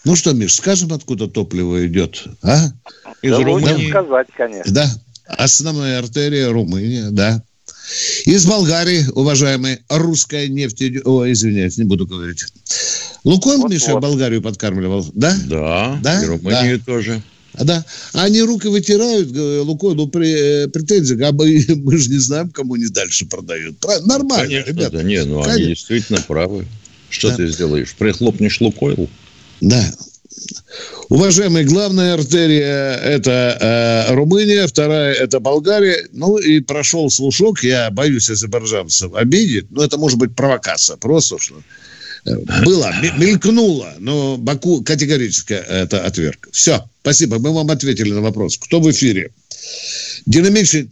Ну 0.05 0.15
что, 0.15 0.33
Миш, 0.33 0.55
скажем, 0.55 0.93
откуда 0.93 1.27
топливо 1.27 1.85
идет? 1.87 2.23
А? 2.43 2.67
Из 3.23 3.31
да 3.31 3.43
Румынии. 3.43 3.89
сказать, 3.89 4.27
конечно. 4.37 4.71
Да. 4.71 4.85
Основная 5.27 5.99
артерия 5.99 6.49
Румыния, 6.49 7.09
да. 7.09 7.41
Из 8.25 8.45
Болгарии, 8.45 9.05
уважаемые, 9.13 9.79
русская 9.89 10.47
нефть... 10.47 10.81
О, 11.05 11.29
извиняюсь, 11.29 11.77
не 11.77 11.83
буду 11.83 12.05
говорить. 12.05 12.45
Лукойл, 13.23 13.59
вот, 13.59 13.71
Миша, 13.71 13.93
вот. 13.93 14.01
Болгарию 14.01 14.41
подкармливал, 14.41 15.05
да? 15.13 15.35
Да, 15.47 15.99
да? 16.01 16.23
и 16.23 16.25
Румынию 16.25 16.79
да. 16.79 16.85
тоже. 16.85 17.23
А, 17.53 17.63
да. 17.63 17.85
Они 18.13 18.41
руки 18.41 18.67
вытирают, 18.67 19.31
Лукойлу 19.65 20.07
при, 20.07 20.65
э, 20.65 20.67
претензии, 20.67 21.21
а 21.21 21.31
мы, 21.31 21.65
мы 21.83 21.97
же 21.97 22.09
не 22.09 22.17
знаем, 22.17 22.49
кому 22.49 22.75
они 22.75 22.87
дальше 22.87 23.25
продают. 23.25 23.83
Нормально, 24.05 24.45
Конечно, 24.47 24.69
ребята. 24.69 24.97
Да, 24.97 25.03
не, 25.03 25.23
ну 25.23 25.41
Конечно. 25.41 25.53
они 25.53 25.65
действительно 25.67 26.21
правы. 26.21 26.67
Что 27.09 27.29
да. 27.29 27.37
ты 27.37 27.47
сделаешь? 27.47 27.95
Прихлопнешь 27.97 28.59
Лукойл? 28.61 29.09
Да. 29.61 29.91
Уважаемые, 31.09 31.65
главная 31.65 32.13
артерия– 32.13 32.95
это 33.03 34.07
э, 34.09 34.13
Румыния, 34.13 34.67
вторая– 34.67 35.13
это 35.15 35.39
Болгария. 35.39 36.07
Ну, 36.13 36.37
и 36.37 36.59
прошел 36.59 37.09
слушок, 37.09 37.63
я 37.63 37.89
боюсь 37.91 38.29
азербайджанцев 38.29 39.13
обидеть, 39.13 39.69
но 39.71 39.83
это 39.83 39.97
может 39.97 40.17
быть 40.17 40.35
провокация, 40.35 40.97
просто 40.97 41.37
что 41.39 41.55
э, 42.25 42.35
было, 42.65 42.91
мелькнуло, 43.17 43.93
но 43.99 44.37
Баку 44.37 44.83
категорически 44.83 45.53
это 45.53 46.05
отверг. 46.05 46.49
Все, 46.51 46.83
спасибо, 47.01 47.39
мы 47.39 47.53
вам 47.53 47.69
ответили 47.69 48.11
на 48.11 48.21
вопрос. 48.21 48.57
Кто 48.57 48.79
в 48.79 48.89
эфире? 48.89 49.31
Динамичный 50.25 50.89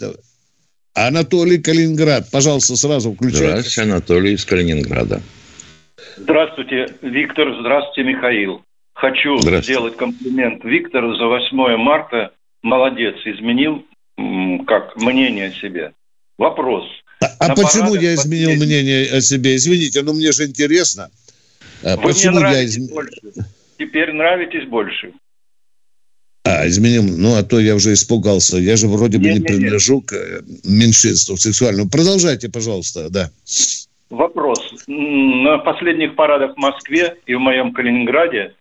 Анатолий 0.93 1.57
Калининград. 1.57 2.29
Пожалуйста, 2.31 2.75
сразу 2.75 3.13
включайте. 3.13 3.47
Здравствуйте, 3.47 3.81
Анатолий 3.81 4.33
из 4.33 4.45
Калининграда. 4.45 5.21
Здравствуйте, 6.17 6.85
Виктор. 7.01 7.47
Здравствуйте, 7.59 8.09
Михаил. 8.09 8.61
Хочу 9.03 9.37
сделать 9.61 9.97
комплимент 9.97 10.63
Виктору 10.63 11.13
за 11.15 11.25
8 11.25 11.75
марта. 11.75 12.31
Молодец, 12.61 13.15
изменил 13.25 13.85
как 14.65 14.95
мнение 14.95 15.47
о 15.47 15.51
себе. 15.51 15.91
Вопрос. 16.37 16.85
А, 17.19 17.25
а 17.39 17.53
почему 17.53 17.95
я 17.95 18.13
изменил 18.13 18.51
последний... 18.51 18.65
мнение 18.65 19.11
о 19.11 19.19
себе? 19.19 19.57
Извините, 19.57 20.03
но 20.03 20.13
мне 20.13 20.31
же 20.31 20.45
интересно. 20.45 21.09
А 21.83 21.97
Вы 21.97 22.01
почему 22.01 22.39
мне 22.39 22.53
я 22.53 22.63
изменил? 22.63 23.01
Теперь 23.77 24.13
нравитесь 24.13 24.69
больше. 24.69 25.11
А, 26.45 26.65
изменил. 26.65 27.03
Ну, 27.03 27.35
а 27.35 27.43
то 27.43 27.59
я 27.59 27.75
уже 27.75 27.91
испугался. 27.91 28.55
Я 28.55 28.77
же 28.77 28.87
вроде 28.87 29.17
бы 29.17 29.25
не, 29.25 29.39
не, 29.39 29.41
принадлежу 29.41 29.99
к 29.99 30.13
э, 30.13 30.43
меньшинству 30.63 31.35
сексуальному. 31.35 31.89
Продолжайте, 31.89 32.47
пожалуйста, 32.47 33.09
да. 33.09 33.29
Вопрос. 34.09 34.59
На 34.87 35.57
последних 35.57 36.15
парадах 36.15 36.55
в 36.55 36.57
Москве 36.57 37.17
и 37.25 37.35
в 37.35 37.39
моем 37.39 37.73
Калининграде 37.73 38.53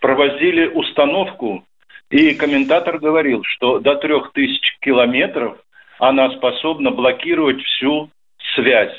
провозили 0.00 0.66
установку, 0.66 1.64
и 2.10 2.34
комментатор 2.34 2.98
говорил, 2.98 3.42
что 3.44 3.78
до 3.78 3.96
трех 3.96 4.32
тысяч 4.32 4.76
километров 4.80 5.58
она 5.98 6.30
способна 6.36 6.90
блокировать 6.90 7.62
всю 7.62 8.10
связь. 8.54 8.96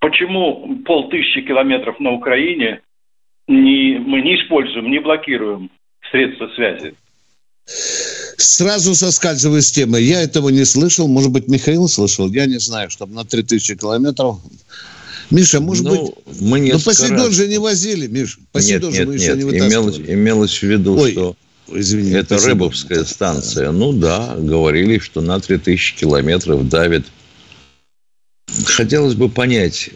Почему 0.00 0.82
полтысячи 0.84 1.42
километров 1.42 2.00
на 2.00 2.12
Украине 2.12 2.80
не, 3.46 3.98
мы 3.98 4.20
не 4.20 4.36
используем, 4.36 4.90
не 4.90 4.98
блокируем 4.98 5.70
средства 6.10 6.48
связи? 6.48 6.94
Сразу 7.66 8.94
соскальзываю 8.94 9.62
с 9.62 9.70
темы. 9.70 10.00
Я 10.00 10.22
этого 10.22 10.50
не 10.50 10.64
слышал. 10.64 11.08
Может 11.08 11.32
быть, 11.32 11.48
Михаил 11.48 11.88
слышал. 11.88 12.28
Я 12.28 12.46
не 12.46 12.58
знаю, 12.58 12.90
чтобы 12.90 13.14
на 13.14 13.24
3000 13.24 13.76
километров 13.76 14.38
Миша, 15.30 15.60
может 15.60 15.84
ну, 15.84 16.14
быть... 16.26 16.40
Мы 16.40 16.60
ну, 16.60 16.80
Посейдон 16.80 17.26
раз... 17.26 17.34
же 17.34 17.48
не 17.48 17.58
возили, 17.58 18.06
Миша. 18.06 18.38
Посейдон 18.52 18.90
нет, 18.90 18.98
же 18.98 19.06
мы 19.06 19.12
нет, 19.14 19.22
еще 19.22 19.36
не 19.36 19.44
вытаскивали. 19.44 19.68
Имелось, 19.68 19.98
имелось 19.98 20.58
в 20.58 20.62
виду, 20.62 20.96
Ой, 20.96 21.12
что 21.12 21.36
извини, 21.68 22.12
это 22.12 22.34
Посейдон. 22.34 22.50
Рыбовская 22.50 23.04
станция. 23.04 23.70
Ну 23.70 23.92
да, 23.92 24.34
говорили, 24.38 24.98
что 24.98 25.20
на 25.20 25.40
3000 25.40 25.96
километров 25.96 26.68
давит. 26.68 27.06
Хотелось 28.66 29.14
бы 29.14 29.28
понять, 29.28 29.90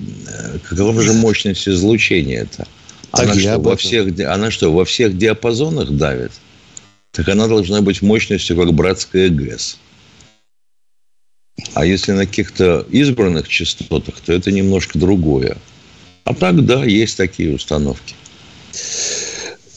какова 0.69 1.01
же 1.03 1.13
мощность 1.13 1.69
излучения 1.69 2.43
это. 2.43 2.67
Она 3.11 3.35
что, 3.35 3.59
во 3.59 3.77
всех, 3.77 4.21
она 4.27 4.51
что, 4.51 4.73
во 4.73 4.85
всех 4.85 5.17
диапазонах 5.17 5.91
давит? 5.91 6.33
Так 7.13 7.29
она 7.29 7.47
должна 7.47 7.81
быть 7.81 8.03
мощностью, 8.03 8.57
как 8.57 8.73
братская 8.75 9.29
ГЭС. 9.29 9.79
А 11.75 11.85
если 11.85 12.13
на 12.13 12.27
каких-то 12.27 12.87
избранных 12.91 13.49
частотах, 13.49 14.21
то 14.21 14.33
это 14.33 14.51
немножко 14.51 14.99
другое. 14.99 15.57
А 16.25 16.35
так, 16.35 16.65
да, 16.65 16.85
есть 16.85 17.17
такие 17.17 17.55
установки. 17.55 18.15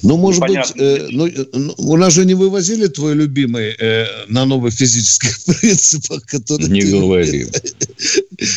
Ну, 0.04 0.18
может 0.18 0.42
Понятно. 0.42 0.74
быть, 0.74 0.82
э, 0.82 1.08
ну, 1.12 1.30
ну, 1.54 1.74
у 1.78 1.98
нас 1.98 2.14
же 2.14 2.26
не 2.26 2.34
вывозили 2.34 2.88
твой 2.88 3.14
любимый 3.14 3.76
э, 3.80 4.06
на 4.28 4.46
новых 4.46 4.74
физических 4.74 5.38
принципах, 5.60 6.26
которые... 6.26 6.70
Не 6.70 6.82
ты... 6.82 6.92
говори. 6.92 7.48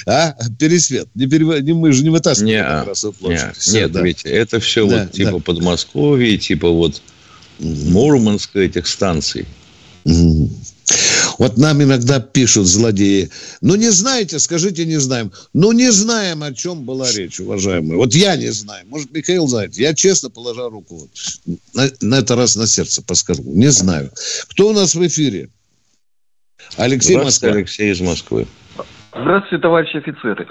А? 0.07 0.35
Пересвет. 0.59 1.09
Не 1.15 1.27
перев... 1.27 1.61
не, 1.63 1.75
мы 1.75 1.93
же 1.93 2.03
не 2.03 2.09
вытаскиваем 2.09 2.57
не, 2.57 2.63
как 2.63 2.87
раз 2.87 3.05
не, 3.05 3.53
все, 3.59 3.81
Нет, 3.81 3.93
да. 3.93 4.01
ведь 4.01 4.23
это 4.25 4.59
все 4.59 4.87
да, 4.87 5.03
вот 5.03 5.13
типа 5.13 5.33
да. 5.33 5.39
Подмосковье, 5.39 6.39
типа 6.39 6.71
вот 6.71 7.03
Мурманска 7.59 8.61
этих 8.61 8.87
станций. 8.87 9.47
Вот 11.39 11.57
нам 11.57 11.83
иногда 11.83 12.21
пишут 12.21 12.67
злодеи. 12.67 13.31
Ну, 13.61 13.75
не 13.75 13.91
знаете, 13.91 14.39
скажите, 14.39 14.85
не 14.85 14.97
знаем. 14.97 15.33
Ну, 15.53 15.73
не 15.73 15.91
знаем, 15.91 16.43
о 16.43 16.53
чем 16.53 16.85
была 16.85 17.11
речь, 17.11 17.41
уважаемые. 17.41 17.97
Вот 17.97 18.15
я 18.15 18.37
не 18.37 18.51
знаю. 18.51 18.87
Может, 18.89 19.13
Михаил 19.13 19.47
знает. 19.47 19.75
Я 19.77 19.95
честно 19.95 20.31
положа 20.31 20.69
руку 20.69 20.97
вот, 20.97 21.11
на, 21.75 21.91
на 22.01 22.19
это 22.21 22.37
раз 22.37 22.57
на 22.57 22.67
сердце 22.67 23.03
поскажу. 23.03 23.43
Не 23.45 23.69
знаю. 23.69 24.11
Кто 24.49 24.69
у 24.69 24.73
нас 24.73 24.95
в 24.95 25.07
эфире? 25.07 25.51
Алексей 26.77 27.17
Москва. 27.17 27.51
Алексей 27.51 27.93
из 27.93 28.01
Москвы. 28.01 28.47
Здравствуйте, 29.13 29.63
товарищи 29.63 29.97
офицеры. 29.97 30.47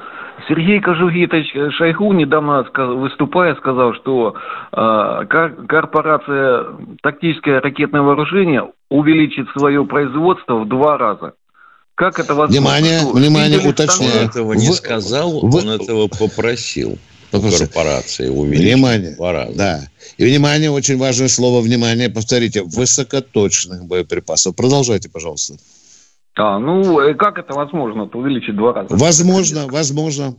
Сергей 0.47 0.79
Кожугитович 0.81 1.73
Шойгу 1.75 2.13
недавно 2.13 2.65
выступая 2.95 3.55
сказал, 3.55 3.93
что 3.93 4.35
э, 4.71 5.25
корпорация 5.67 6.65
тактическое 7.01 7.61
ракетное 7.61 8.01
вооружение 8.01 8.71
увеличит 8.89 9.47
свое 9.55 9.85
производство 9.85 10.59
в 10.59 10.67
два 10.67 10.97
раза. 10.97 11.33
Как 11.95 12.19
это 12.19 12.33
возможно? 12.33 12.61
Внимание, 12.61 12.99
что, 12.99 13.13
внимание, 13.13 13.59
уточняю. 13.59 14.21
Он 14.21 14.29
этого 14.29 14.53
не 14.53 14.73
сказал, 14.73 15.39
вы, 15.41 15.59
он 15.59 15.69
этого 15.69 16.07
попросил. 16.07 16.97
Попросил. 17.31 17.67
Корпорации 17.67 18.29
увеличить 18.29 18.73
Внимание, 18.73 19.15
два 19.15 19.31
раза. 19.31 19.57
Да. 19.57 19.81
И 20.17 20.25
внимание, 20.25 20.69
очень 20.69 20.97
важное 20.97 21.27
слово, 21.27 21.61
внимание, 21.61 22.09
повторите, 22.09 22.61
высокоточных 22.63 23.85
боеприпасов. 23.85 24.55
Продолжайте, 24.55 25.09
пожалуйста. 25.09 25.55
А, 26.35 26.57
ну, 26.57 26.99
э, 26.99 27.13
как 27.13 27.37
это 27.37 27.53
возможно, 27.53 28.03
увеличить 28.03 28.55
два 28.55 28.73
раза? 28.73 28.95
Возможно, 28.95 29.67
возможно. 29.67 30.35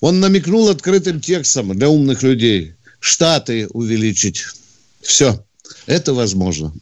Он 0.00 0.20
намекнул 0.20 0.68
открытым 0.68 1.20
текстом 1.20 1.76
для 1.76 1.88
умных 1.88 2.22
людей. 2.22 2.74
Штаты 3.00 3.68
увеличить. 3.68 4.44
Все. 5.00 5.42
Это 5.86 6.12
возможно. 6.12 6.72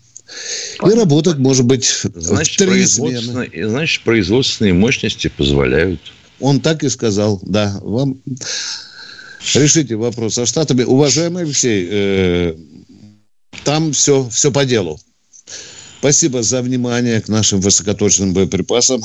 И 0.84 0.90
работать, 0.90 1.38
может 1.38 1.66
быть, 1.66 1.84
значит, 2.14 2.54
в 2.54 2.64
три 2.64 2.86
смены. 2.86 3.50
Значит, 3.68 4.02
производственные 4.02 4.72
мощности 4.72 5.28
позволяют. 5.28 6.00
Он 6.40 6.60
так 6.60 6.82
и 6.82 6.88
сказал, 6.88 7.38
да. 7.42 7.78
Вам 7.82 8.16
решите 9.54 9.94
вопрос 9.96 10.34
со 10.34 10.46
штатами. 10.46 10.82
Уважаемый 10.82 11.44
Алексей, 11.44 11.88
э, 11.90 12.54
там 13.64 13.92
все, 13.92 14.28
все 14.28 14.50
по 14.50 14.64
делу. 14.64 14.98
Спасибо 16.02 16.42
за 16.42 16.62
внимание 16.62 17.20
к 17.20 17.28
нашим 17.28 17.60
высокоточным 17.60 18.34
боеприпасам. 18.34 19.02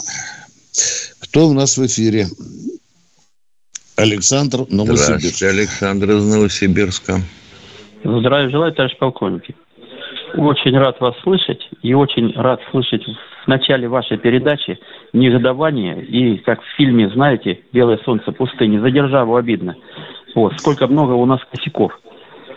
Кто 1.21 1.45
у 1.45 1.53
нас 1.53 1.77
в 1.77 1.85
эфире? 1.85 2.25
Александр 3.95 4.65
Новосибирск. 4.67 5.05
Здравствуйте, 5.05 5.47
Александр 5.47 6.09
из 6.09 6.25
Новосибирска. 6.25 7.21
Здравия 8.03 8.49
желаю, 8.49 8.73
товарищ 8.73 8.97
полковники. 8.97 9.55
Очень 10.37 10.75
рад 10.75 10.99
вас 10.99 11.13
слышать 11.21 11.61
и 11.83 11.93
очень 11.93 12.33
рад 12.33 12.61
слышать 12.71 13.03
в 13.45 13.47
начале 13.47 13.87
вашей 13.87 14.17
передачи 14.17 14.79
негодование 15.13 16.03
и, 16.03 16.37
как 16.37 16.63
в 16.63 16.77
фильме, 16.77 17.11
знаете, 17.11 17.59
«Белое 17.73 17.99
солнце 18.05 18.31
пустыни», 18.31 18.79
за 18.79 18.89
державу 18.89 19.35
обидно. 19.35 19.75
Вот, 20.33 20.53
сколько 20.57 20.87
много 20.87 21.11
у 21.11 21.27
нас 21.27 21.41
косяков. 21.51 21.91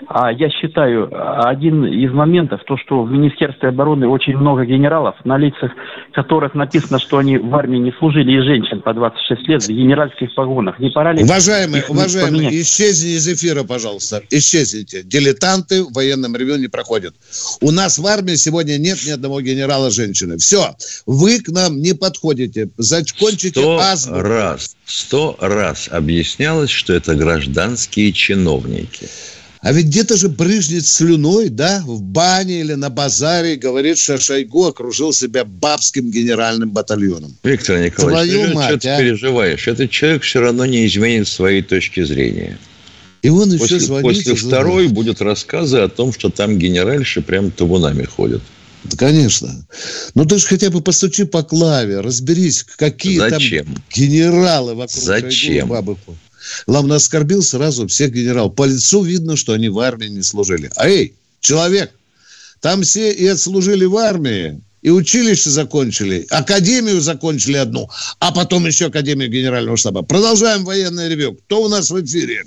А 0.08 0.32
я 0.32 0.50
считаю, 0.50 1.08
один 1.46 1.84
из 1.84 2.12
моментов, 2.12 2.60
то, 2.66 2.76
что 2.76 3.02
в 3.02 3.10
Министерстве 3.10 3.68
обороны 3.68 4.08
очень 4.08 4.36
много 4.36 4.64
генералов, 4.64 5.14
на 5.24 5.36
лицах 5.36 5.70
которых 6.12 6.54
написано, 6.54 6.98
что 6.98 7.18
они 7.18 7.38
в 7.38 7.54
армии 7.54 7.78
не 7.78 7.92
служили, 7.92 8.32
и 8.32 8.40
женщин 8.40 8.80
по 8.82 8.92
26 8.94 9.48
лет 9.48 9.62
в 9.62 9.68
генеральских 9.68 10.34
погонах. 10.34 10.78
Не 10.78 10.90
пора 10.90 11.12
ли... 11.12 11.22
Уважаемые, 11.22 11.84
уважаемые, 11.88 12.48
исчезни 12.60 13.10
из 13.10 13.28
эфира, 13.28 13.64
пожалуйста. 13.64 14.22
Исчезните. 14.30 15.02
Дилетанты 15.02 15.84
в 15.84 15.92
военном 15.92 16.36
ревю 16.36 16.56
не 16.56 16.68
проходят. 16.68 17.14
У 17.60 17.70
нас 17.70 17.98
в 17.98 18.06
армии 18.06 18.34
сегодня 18.34 18.78
нет 18.78 18.98
ни 19.06 19.10
одного 19.10 19.40
генерала 19.40 19.90
женщины. 19.90 20.38
Все. 20.38 20.74
Вы 21.06 21.40
к 21.40 21.48
нам 21.48 21.78
не 21.80 21.94
подходите. 21.94 22.70
Закончите 22.76 23.60
Сто 23.60 23.78
азбуку. 23.78 24.20
раз, 24.20 24.76
сто 24.84 25.36
раз 25.40 25.88
объяснялось, 25.90 26.70
что 26.70 26.92
это 26.92 27.14
гражданские 27.14 28.12
чиновники. 28.12 29.06
А 29.62 29.73
ведь 29.73 29.87
где-то 29.87 30.16
же 30.16 30.31
брыжнет 30.31 30.87
слюной, 30.87 31.51
да, 31.51 31.83
в 31.85 32.01
бане 32.01 32.61
или 32.61 32.73
на 32.73 32.88
базаре, 32.88 33.57
говорит, 33.57 33.99
что 33.99 34.18
Шойгу 34.18 34.68
окружил 34.68 35.12
себя 35.12 35.44
бабским 35.44 36.11
генеральным 36.11 36.70
батальоном. 36.70 37.37
Виктор 37.44 37.79
Николаевич, 37.79 38.33
Твою 38.33 38.49
ты 38.49 38.55
мать, 38.55 38.68
что 38.70 38.79
ты 38.79 38.88
а? 38.88 38.99
переживаешь? 38.99 39.68
Этот 39.68 39.90
человек 39.90 40.23
все 40.23 40.40
равно 40.40 40.64
не 40.64 40.87
изменит 40.87 41.29
своей 41.29 41.61
точки 41.61 42.03
зрения. 42.03 42.59
И 43.20 43.29
он 43.29 43.49
еще 43.51 43.59
После, 43.59 43.81
звонит. 43.81 44.16
после 44.16 44.35
второй 44.35 44.88
будут 44.88 45.20
рассказы 45.20 45.77
о 45.79 45.88
том, 45.88 46.14
что 46.14 46.31
там 46.31 46.59
генеральши 46.59 47.20
прям 47.20 47.51
табунами 47.51 48.05
ходят. 48.05 48.40
Да, 48.85 48.96
Конечно. 48.96 49.66
Ну 50.14 50.25
ты 50.25 50.38
же 50.38 50.46
хотя 50.46 50.70
бы 50.70 50.81
постучи 50.81 51.25
по 51.25 51.42
клаве, 51.42 52.01
разберись, 52.01 52.64
какие 52.79 53.18
Зачем? 53.18 53.66
там 53.66 53.85
генералы 53.94 54.75
вокруг 54.75 55.05
Зачем? 55.05 55.31
Шойгу 55.31 55.66
бабы 55.66 55.96
ходят. 56.07 56.20
Главное, 56.66 56.96
оскорбил 56.96 57.42
сразу 57.42 57.87
всех 57.87 58.12
генералов. 58.12 58.55
По 58.55 58.64
лицу 58.64 59.03
видно, 59.03 59.37
что 59.37 59.53
они 59.53 59.68
в 59.68 59.79
армии 59.79 60.07
не 60.07 60.22
служили. 60.22 60.70
А 60.76 60.88
эй, 60.88 61.14
человек, 61.40 61.90
там 62.61 62.83
все 62.83 63.12
и 63.12 63.26
отслужили 63.26 63.85
в 63.85 63.96
армии, 63.96 64.61
и 64.83 64.90
училище 64.90 65.50
закончили, 65.50 66.26
академию 66.31 67.00
закончили 67.00 67.57
одну, 67.57 67.88
а 68.18 68.33
потом 68.33 68.66
еще 68.66 68.87
академию 68.87 69.31
генерального 69.31 69.76
штаба. 69.76 70.03
Продолжаем 70.03 70.64
военное 70.64 71.09
ревю. 71.09 71.35
Кто 71.35 71.62
у 71.62 71.68
нас 71.68 71.90
в 71.90 72.05
эфире? 72.05 72.44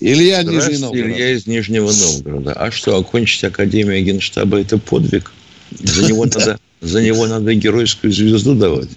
Илья 0.00 0.42
Нижний 0.42 0.78
Новгород. 0.78 1.06
Илья 1.06 1.30
из 1.32 1.46
Нижнего 1.46 1.92
Новгорода. 1.92 2.52
А 2.52 2.70
что, 2.70 2.96
окончить 2.96 3.44
Академию 3.44 4.02
Генштаба– 4.04 4.60
это 4.60 4.78
подвиг? 4.78 5.32
За 5.70 6.04
него, 6.04 6.24
надо, 6.34 6.58
за 6.80 7.02
него 7.02 7.26
надо 7.26 7.54
геройскую 7.54 8.12
звезду 8.12 8.54
давать. 8.54 8.88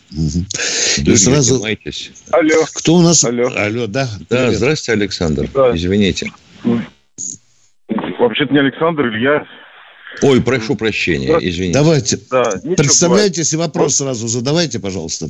И 0.98 1.16
сразу... 1.16 1.56
занимайтесь. 1.56 2.12
Алло. 2.32 2.66
Кто 2.74 2.96
у 2.96 3.02
нас? 3.02 3.24
Алло. 3.24 3.50
Алло, 3.56 3.88
да. 3.88 4.08
Да, 4.30 4.38
Привет. 4.46 4.56
здравствуйте, 4.56 5.02
Александр. 5.02 5.48
Да. 5.54 5.76
Извините. 5.76 6.32
Вообще-то 8.20 8.54
не 8.54 8.60
Александр, 8.60 9.08
Илья. 9.08 9.46
Ой, 10.22 10.42
прошу 10.42 10.76
прощения, 10.76 11.38
извините. 11.40 11.74
Давайте. 11.78 12.18
Да, 12.30 12.44
ничего, 12.58 12.76
Представляйтесь 12.76 13.54
и 13.54 13.58
вопрос 13.58 13.96
сразу 13.96 14.28
задавайте, 14.28 14.80
пожалуйста. 14.80 15.28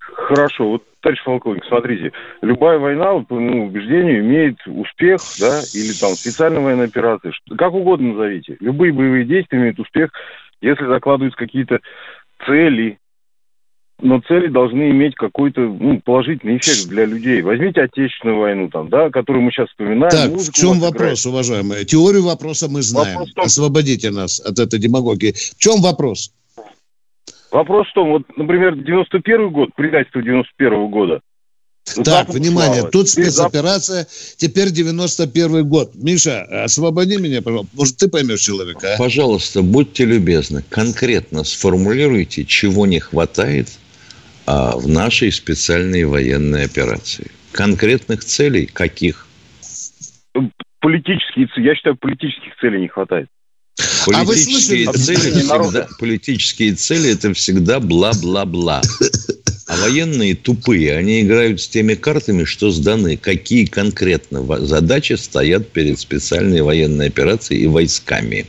Хорошо, 0.00 0.70
вот, 0.70 0.82
товарищ 1.00 1.22
полковник, 1.24 1.62
смотрите, 1.68 2.10
любая 2.42 2.78
война, 2.78 3.12
вот, 3.12 3.28
по 3.28 3.34
моему 3.34 3.66
убеждению, 3.66 4.20
имеет 4.20 4.56
успех, 4.66 5.20
да, 5.38 5.60
или 5.72 5.92
там 5.92 6.14
специальная 6.14 6.60
военная 6.60 6.86
операция, 6.86 7.30
что- 7.32 7.54
как 7.54 7.74
угодно 7.74 8.14
назовите. 8.14 8.56
Любые 8.60 8.92
боевые 8.92 9.24
действия 9.24 9.58
имеют 9.58 9.78
успех, 9.78 10.10
если 10.60 10.84
закладываются 10.86 11.38
какие-то 11.38 11.78
цели, 12.46 12.98
но 14.00 14.20
цели 14.20 14.48
должны 14.48 14.90
иметь 14.90 15.14
какой-то 15.14 15.60
ну, 15.60 16.00
положительный 16.04 16.58
эффект 16.58 16.88
для 16.88 17.06
людей. 17.06 17.40
Возьмите 17.40 17.82
Отечественную 17.82 18.38
войну, 18.38 18.68
там, 18.68 18.88
да, 18.88 19.10
которую 19.10 19.42
мы 19.42 19.50
сейчас 19.50 19.68
вспоминаем. 19.68 20.10
Так, 20.10 20.30
в 20.32 20.52
чем 20.52 20.80
вопрос, 20.80 21.24
уважаемые? 21.24 21.84
Теорию 21.84 22.24
вопроса 22.24 22.68
мы 22.68 22.82
знаем. 22.82 23.14
Вопрос 23.14 23.30
в 23.30 23.34
том- 23.34 23.44
Освободите 23.44 24.10
нас 24.10 24.40
от 24.40 24.58
этой 24.58 24.78
демагогии. 24.78 25.32
В 25.32 25.58
чем 25.58 25.80
вопрос? 25.80 26.32
Вопрос 27.50 27.88
в 27.88 27.94
том, 27.94 28.10
вот, 28.10 28.22
например, 28.36 28.76
91 28.76 29.50
год, 29.50 29.70
предательство 29.74 30.20
91 30.20 30.90
года. 30.90 31.20
так, 31.84 32.04
Запад 32.04 32.34
внимание, 32.34 32.82
тут 32.90 33.08
спецоперация, 33.08 34.06
теперь 34.36 34.70
91 34.70 35.66
год. 35.66 35.92
Миша, 35.94 36.42
освободи 36.64 37.16
меня, 37.16 37.40
пожалуйста. 37.40 37.70
Может, 37.74 37.96
ты 37.96 38.08
поймешь 38.08 38.40
человека, 38.40 38.94
а? 38.94 38.98
Пожалуйста, 38.98 39.62
будьте 39.62 40.04
любезны, 40.04 40.64
конкретно 40.68 41.44
сформулируйте, 41.44 42.44
чего 42.44 42.86
не 42.86 42.98
хватает 42.98 43.68
в 44.46 44.86
нашей 44.86 45.32
специальной 45.32 46.04
военной 46.04 46.64
операции. 46.64 47.30
Конкретных 47.52 48.24
целей 48.24 48.66
каких? 48.66 49.26
Политические, 50.80 51.48
я 51.56 51.74
считаю, 51.74 51.96
политических 51.96 52.56
целей 52.60 52.80
не 52.82 52.88
хватает. 52.88 53.28
А 54.12 54.24
вы 54.24 54.34
Политические 54.34 54.84
слышали? 54.84 55.04
цели 55.04 55.30
всегда, 55.40 55.88
политические 55.98 56.74
цели 56.74 57.10
это 57.10 57.34
всегда 57.34 57.80
бла-бла-бла. 57.80 58.82
А 59.66 59.76
военные 59.78 60.36
тупые, 60.36 60.96
они 60.96 61.22
играют 61.22 61.60
с 61.60 61.66
теми 61.66 61.94
картами, 61.94 62.44
что 62.44 62.70
сданы. 62.70 63.16
Какие 63.16 63.64
конкретно 63.64 64.44
задачи 64.64 65.14
стоят 65.14 65.72
перед 65.72 65.98
специальной 65.98 66.62
военной 66.62 67.08
операцией 67.08 67.64
и 67.64 67.66
войсками? 67.66 68.46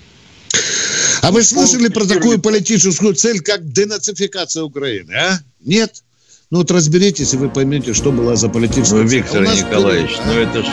А 1.24 1.32
вы 1.32 1.44
слышали 1.44 1.90
про 1.90 2.06
такую 2.06 2.40
политическую 2.40 3.16
цель, 3.16 3.40
как 3.40 3.68
денацификация 3.72 4.64
Украины, 4.64 5.12
а? 5.14 5.40
Нет? 5.68 6.02
Ну 6.50 6.60
вот 6.60 6.72
разберитесь, 6.72 7.34
и 7.34 7.38
вы 7.38 7.50
поймете, 7.50 7.94
что 7.94 8.14
была 8.14 8.38
за 8.38 8.48
политическая 8.48 9.04
Ну. 9.04 9.08
Виктор 9.08 9.44
А 9.44 9.54
Николаевич, 9.54 10.12
впереди, 10.12 10.30
ну 10.34 10.40
это 10.40 10.64
же... 10.64 10.72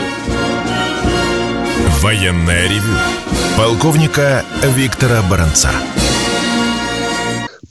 Военное 2.00 2.68
ревю 2.68 2.96
полковника 3.56 4.44
Виктора 4.76 5.22
Баранца. 5.28 5.72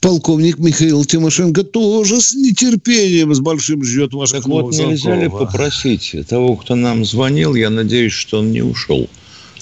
Полковник 0.01 0.57
Михаил 0.57 1.05
Тимошенко 1.05 1.63
тоже 1.63 2.19
с 2.19 2.33
нетерпением, 2.33 3.33
с 3.33 3.39
большим 3.39 3.85
ждет 3.85 4.13
ваших 4.13 4.39
Так 4.39 4.47
вот, 4.47 4.73
нельзя 4.73 5.15
ли 5.15 5.27
а? 5.27 5.29
попросить 5.29 6.13
того, 6.27 6.57
кто 6.57 6.75
нам 6.75 7.05
звонил, 7.05 7.55
я 7.55 7.69
надеюсь, 7.69 8.11
что 8.11 8.39
он 8.39 8.51
не 8.51 8.61
ушел, 8.61 9.09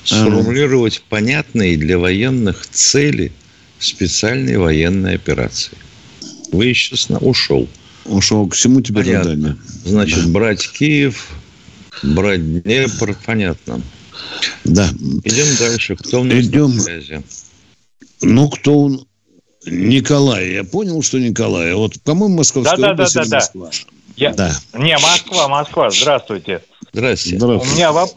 сформулировать 0.03 1.03
понятные 1.09 1.77
для 1.77 1.99
военных 1.99 2.65
цели 2.71 3.31
специальной 3.77 4.57
военной 4.57 5.13
операции. 5.13 5.77
Вы 6.51 6.65
еще 6.67 6.95
ушел. 7.19 7.67
Ушел, 8.05 8.47
к 8.47 8.55
всему 8.55 8.81
тебе 8.81 9.03
Понятно. 9.03 9.23
задание. 9.23 9.57
Значит, 9.85 10.29
брать 10.31 10.69
Киев, 10.71 11.29
брать 12.03 12.63
Днепр, 12.63 13.15
понятно. 13.25 13.81
Да. 14.63 14.87
Идем 15.23 15.57
дальше. 15.59 15.95
Кто 15.95 16.21
у 16.21 16.23
нас 16.23 16.35
Идем. 16.45 16.75
на 16.75 16.81
связи? 16.81 17.21
Ну, 18.21 18.49
кто 18.49 18.79
он? 18.79 19.05
Николай. 19.67 20.53
Я 20.53 20.63
понял, 20.63 21.01
что 21.03 21.19
Николай. 21.19 21.73
Вот, 21.75 22.01
по-моему, 22.03 22.37
Московская 22.37 22.77
Да-да-да-да-да. 22.77 23.21
область 23.21 23.51
или 23.53 23.61
Москва. 23.61 23.69
Я- 24.15 24.33
Да. 24.33 24.51
Не, 24.73 24.97
Москва, 24.97 25.47
Москва, 25.47 25.89
здравствуйте. 25.91 26.61
Здрасте. 26.91 27.35
У 27.35 27.39
Здравствуйте. 27.39 27.75
меня, 27.75 27.91
воп- 27.91 28.15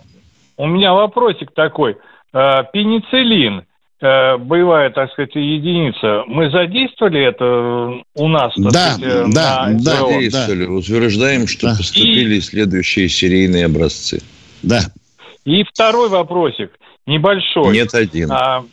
у 0.57 0.67
меня 0.67 0.93
вопросик 0.95 1.53
такой. 1.55 1.97
Э, 2.33 2.63
Пенициллин, 2.73 3.65
боевая, 4.01 4.91
так 4.91 5.11
сказать, 5.13 5.35
единица, 5.35 6.25
мы 6.27 6.51
задействовали 6.51 7.29
это 7.29 7.45
э, 7.45 8.03
у 8.15 8.29
нас? 8.29 8.53
Да, 8.57 8.95
сказать, 8.95 9.03
э, 9.03 9.25
да, 9.33 9.69
на 9.69 9.79
да. 9.79 9.97
Задействовали. 9.97 10.67
Утверждаем, 10.67 11.47
что 11.47 11.69
Да. 11.69 11.77
поступили 11.77 12.41
следующие 12.41 13.09
серийные 13.09 13.67
образцы. 13.67 14.23
Да. 14.63 14.81
И 15.45 15.63
второй 15.65 16.09
вопросик, 16.09 16.71
небольшой. 17.07 17.73
Нет 17.73 17.95
один. 17.95 18.33
А, 18.33 18.65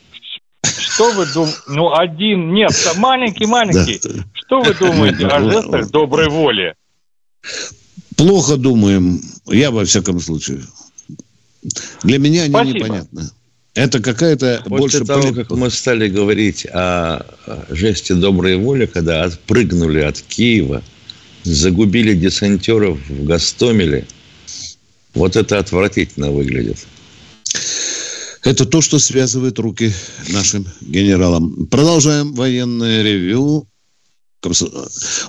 что 0.64 1.12
вы 1.12 1.26
думаете? 1.34 1.58
Ну, 1.68 1.94
один, 1.94 2.54
нет, 2.54 2.72
маленький-маленький. 2.98 4.00
Что 4.34 4.62
вы 4.62 4.74
думаете 4.74 5.28
о 5.28 5.40
жестах 5.40 5.92
доброй 5.92 6.30
воли? 6.30 6.76
Плохо 8.18 8.58
думаем. 8.58 9.20
Я, 9.48 9.72
во 9.72 9.86
всяком 9.86 10.20
случае. 10.20 10.60
Для 12.04 12.18
меня 12.20 12.44
они 12.44 12.54
Спасибо. 12.54 12.78
непонятны. 12.78 13.22
Это 13.74 14.02
какая-то 14.02 14.64
После 14.68 15.00
больше... 15.00 15.06
того, 15.06 15.22
поли- 15.24 15.34
как 15.34 15.52
мы 15.52 15.70
стали 15.70 16.10
говорить 16.10 16.66
о 16.66 17.26
жесте 17.70 18.16
доброй 18.16 18.58
воли, 18.58 18.86
когда 18.86 19.24
отпрыгнули 19.24 20.02
от 20.02 20.20
Киева, 20.22 20.84
загубили 21.44 22.14
десантеров 22.14 23.00
в 23.10 23.24
Гастомеле, 23.24 24.06
вот 25.14 25.36
это 25.36 25.58
отвратительно 25.60 26.32
выглядит. 26.32 26.86
Это 28.44 28.66
то, 28.66 28.82
что 28.82 29.00
связывает 29.00 29.60
руки 29.60 29.94
нашим 30.30 30.66
генералам. 30.82 31.68
Продолжаем 31.68 32.34
военное 32.34 33.04
ревю. 33.04 33.68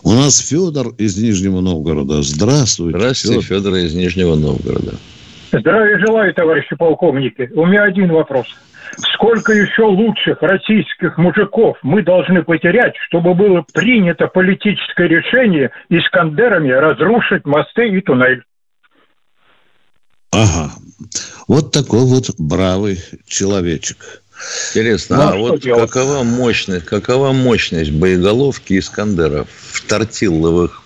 У 0.03 0.13
нас 0.13 0.39
Федор 0.39 0.95
из 0.97 1.17
Нижнего 1.19 1.61
Новгорода. 1.61 2.23
Здравствуйте. 2.23 2.99
Здравствуйте, 2.99 3.41
Федор. 3.43 3.59
Федор 3.59 3.75
из 3.77 3.93
Нижнего 3.95 4.35
Новгорода. 4.37 4.99
Здравия 5.53 5.99
желаю, 5.99 6.33
товарищи 6.33 6.75
полковники. 6.77 7.51
У 7.55 7.67
меня 7.67 7.83
один 7.83 8.11
вопрос. 8.11 8.47
Сколько 9.15 9.53
еще 9.53 9.83
лучших 9.83 10.41
российских 10.41 11.19
мужиков 11.19 11.77
мы 11.83 12.03
должны 12.03 12.43
потерять, 12.43 12.95
чтобы 13.09 13.35
было 13.35 13.65
принято 13.73 14.29
политическое 14.29 15.09
решение 15.09 15.71
Искандерами 15.91 16.71
разрушить 16.71 17.45
мосты 17.45 17.89
и 17.89 18.01
туннель? 18.01 18.43
Ага. 20.31 20.71
Вот 21.49 21.73
такой 21.73 22.07
вот 22.07 22.31
бравый 22.39 22.99
человечек. 23.27 24.23
Интересно, 24.71 25.17
ну, 25.17 25.23
а, 25.23 25.33
а 25.33 25.37
вот 25.37 25.61
делать? 25.61 25.91
какова 25.91 26.23
мощность, 26.23 26.87
какова 26.87 27.33
мощность 27.33 27.93
боеголовки 27.93 28.79
Искандера 28.79 29.45
в 29.45 29.87
тортилловых 29.87 30.83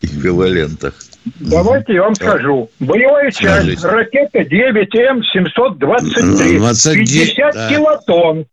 эквивалентах? 0.00 0.94
Давайте 1.40 1.94
я 1.94 2.02
вам 2.02 2.14
скажу. 2.14 2.70
Боевая 2.80 3.30
часть 3.30 3.82
ракета 3.84 4.40
9М723. 4.40 6.94
50 6.94 7.54
да. 7.54 7.68
килотонн. 7.68 8.46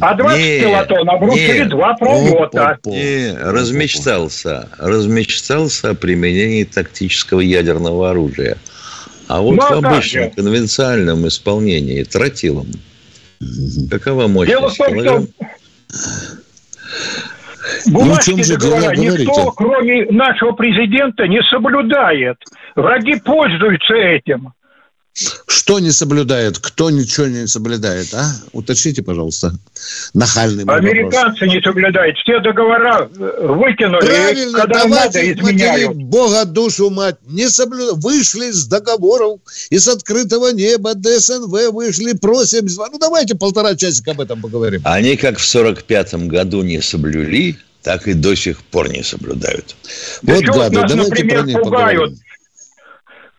А 0.00 0.14
20 0.14 0.38
не, 0.38 0.60
килотонн 0.60 1.10
обрушили 1.10 1.58
не, 1.60 1.64
два 1.64 1.94
пролета. 1.94 2.78
Не, 2.84 3.34
размечтался. 3.34 4.68
Размечтался 4.78 5.90
о 5.90 5.94
применении 5.94 6.64
тактического 6.64 7.40
ядерного 7.40 8.10
оружия. 8.10 8.58
А 9.28 9.40
вот 9.40 9.56
ну, 9.56 9.62
в 9.62 9.72
обычном 9.84 10.30
конвенциальном 10.30 11.26
исполнении 11.26 12.02
тротилом. 12.02 12.66
Какова 13.90 14.28
мощность? 14.28 14.58
Дело 14.58 14.68
в 14.68 14.76
том, 14.76 15.00
что 15.00 15.26
Бумажки 17.90 18.30
ну, 18.30 18.56
договора 18.56 18.96
никто, 18.96 19.50
кроме 19.52 20.06
нашего 20.06 20.52
президента, 20.52 21.26
не 21.26 21.42
соблюдает. 21.42 22.36
Враги 22.74 23.20
пользуются 23.20 23.94
этим. 23.94 24.52
Что 25.14 25.78
не 25.78 25.90
соблюдает? 25.90 26.58
Кто 26.58 26.90
ничего 26.90 27.26
не 27.26 27.46
соблюдает? 27.46 28.14
А? 28.14 28.32
Уточните, 28.52 29.02
пожалуйста. 29.02 29.52
Нахальный 30.14 30.64
Американцы 30.64 31.44
вопрос. 31.44 31.54
не 31.54 31.60
соблюдают. 31.60 32.16
Все 32.16 32.40
договора 32.40 33.10
э, 33.14 33.46
выкинули. 33.46 34.06
Правильно, 34.06 34.58
когда 34.60 34.84
давайте 34.84 35.18
надо, 35.18 35.32
изменяют. 35.32 35.96
Бога 35.96 36.46
душу 36.46 36.88
мать. 36.88 37.16
Не 37.26 37.50
соблюдают. 37.50 38.02
Вышли 38.02 38.50
с 38.50 38.66
договоров 38.66 39.40
из 39.68 39.86
открытого 39.86 40.50
неба, 40.52 40.94
ДСНВ 40.94 41.72
вышли, 41.72 42.14
просим. 42.14 42.66
Ну, 42.66 42.98
давайте 42.98 43.34
полтора 43.34 43.76
часика 43.76 44.12
об 44.12 44.22
этом 44.22 44.40
поговорим. 44.40 44.80
Они 44.84 45.16
как 45.16 45.38
в 45.38 45.44
45-м 45.44 46.28
году 46.28 46.62
не 46.62 46.80
соблюли, 46.80 47.58
так 47.82 48.08
и 48.08 48.14
до 48.14 48.34
сих 48.34 48.62
пор 48.62 48.88
не 48.88 49.02
соблюдают. 49.02 49.76
Вот 50.22 50.42
гады, 50.44 50.76
давайте 50.76 50.94
например, 50.94 51.38
про 51.40 51.46
них 51.46 51.60
пугают. 51.60 52.00
поговорим 52.00 52.18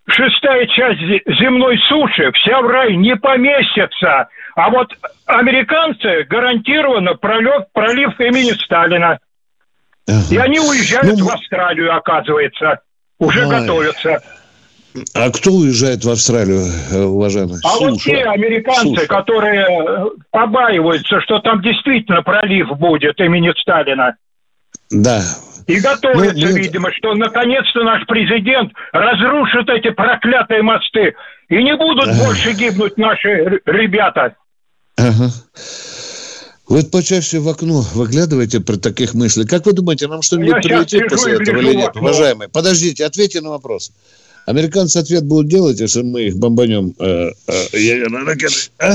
шестая 0.07 0.67
часть 0.67 1.01
земной 1.39 1.77
суши 1.89 2.31
вся 2.33 2.61
в 2.61 2.67
рай 2.67 2.95
не 2.95 3.15
поместится. 3.15 4.27
А 4.55 4.69
вот 4.69 4.89
американцы 5.25 6.23
гарантированно 6.29 7.15
пролет, 7.15 7.67
пролив 7.73 8.19
имени 8.19 8.51
Сталина. 8.63 9.19
Ага. 10.07 10.17
И 10.31 10.37
они 10.37 10.59
уезжают 10.59 11.17
ну, 11.17 11.25
в 11.25 11.29
Австралию, 11.29 11.95
оказывается. 11.95 12.81
Уже 13.19 13.43
ай. 13.43 13.49
готовятся. 13.49 14.21
А 15.15 15.31
кто 15.31 15.51
уезжает 15.51 16.03
в 16.03 16.09
Австралию, 16.09 16.65
уважаемый? 17.09 17.57
А 17.63 17.69
Суша. 17.69 17.89
вот 17.89 18.01
те 18.01 18.23
американцы, 18.23 18.89
Суша. 18.89 19.07
которые 19.07 19.65
э, 19.65 20.05
побаиваются, 20.29 21.19
что 21.21 21.39
там 21.39 21.61
действительно 21.61 22.21
пролив 22.21 22.67
будет 22.77 23.19
имени 23.19 23.51
Сталина. 23.59 24.15
Да, 24.91 25.21
и 25.67 25.79
готовится, 25.79 26.47
ну, 26.47 26.55
видимо, 26.55 26.91
что 26.93 27.13
наконец-то 27.13 27.83
наш 27.83 28.05
президент 28.07 28.71
разрушит 28.91 29.69
эти 29.69 29.91
проклятые 29.91 30.61
мосты. 30.61 31.15
И 31.49 31.55
не 31.63 31.75
будут 31.75 32.07
ага. 32.07 32.25
больше 32.25 32.53
гибнуть 32.53 32.97
наши 32.97 33.61
ребята. 33.65 34.35
Ага. 34.97 35.29
Вы 36.67 36.83
почаще 36.83 37.39
в 37.39 37.49
окно 37.49 37.81
выглядываете 37.93 38.61
при 38.61 38.77
таких 38.77 39.13
мыслях. 39.13 39.49
Как 39.49 39.65
вы 39.65 39.73
думаете, 39.73 40.07
нам 40.07 40.21
что-нибудь 40.21 40.63
прилетит 40.63 41.09
после 41.09 41.33
этого 41.33 41.57
или 41.57 41.75
нет, 41.75 41.95
уважаемые? 41.95 42.49
Подождите, 42.49 43.05
ответьте 43.05 43.41
на 43.41 43.49
вопрос. 43.49 43.91
Американцы 44.45 44.97
ответ 44.97 45.25
будут 45.25 45.47
делать, 45.47 45.79
если 45.79 46.01
мы 46.01 46.23
их 46.23 46.37
бомбанем 46.37 46.93
э, 46.99 47.29
э, 47.47 47.77
ядерной 47.77 48.25
ракетой? 48.25 48.71
А? 48.79 48.93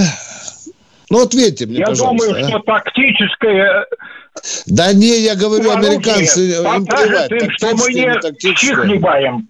Ну, 1.11 1.23
ответьте 1.23 1.67
мне, 1.67 1.79
Я 1.79 1.87
пожалуйста. 1.87 2.27
Я 2.27 2.33
думаю, 2.33 2.45
а? 2.45 2.49
что 2.49 2.59
тактическое 2.61 3.87
да 4.66 4.92
не, 4.92 5.20
я 5.20 5.35
говорю, 5.35 5.70
американцы, 5.70 6.51
им 6.51 6.87
плевать, 6.87 7.31
им, 7.31 7.51
что 7.51 7.74
мы 7.77 7.92
не 7.92 8.55
чихлебаем. 8.55 9.48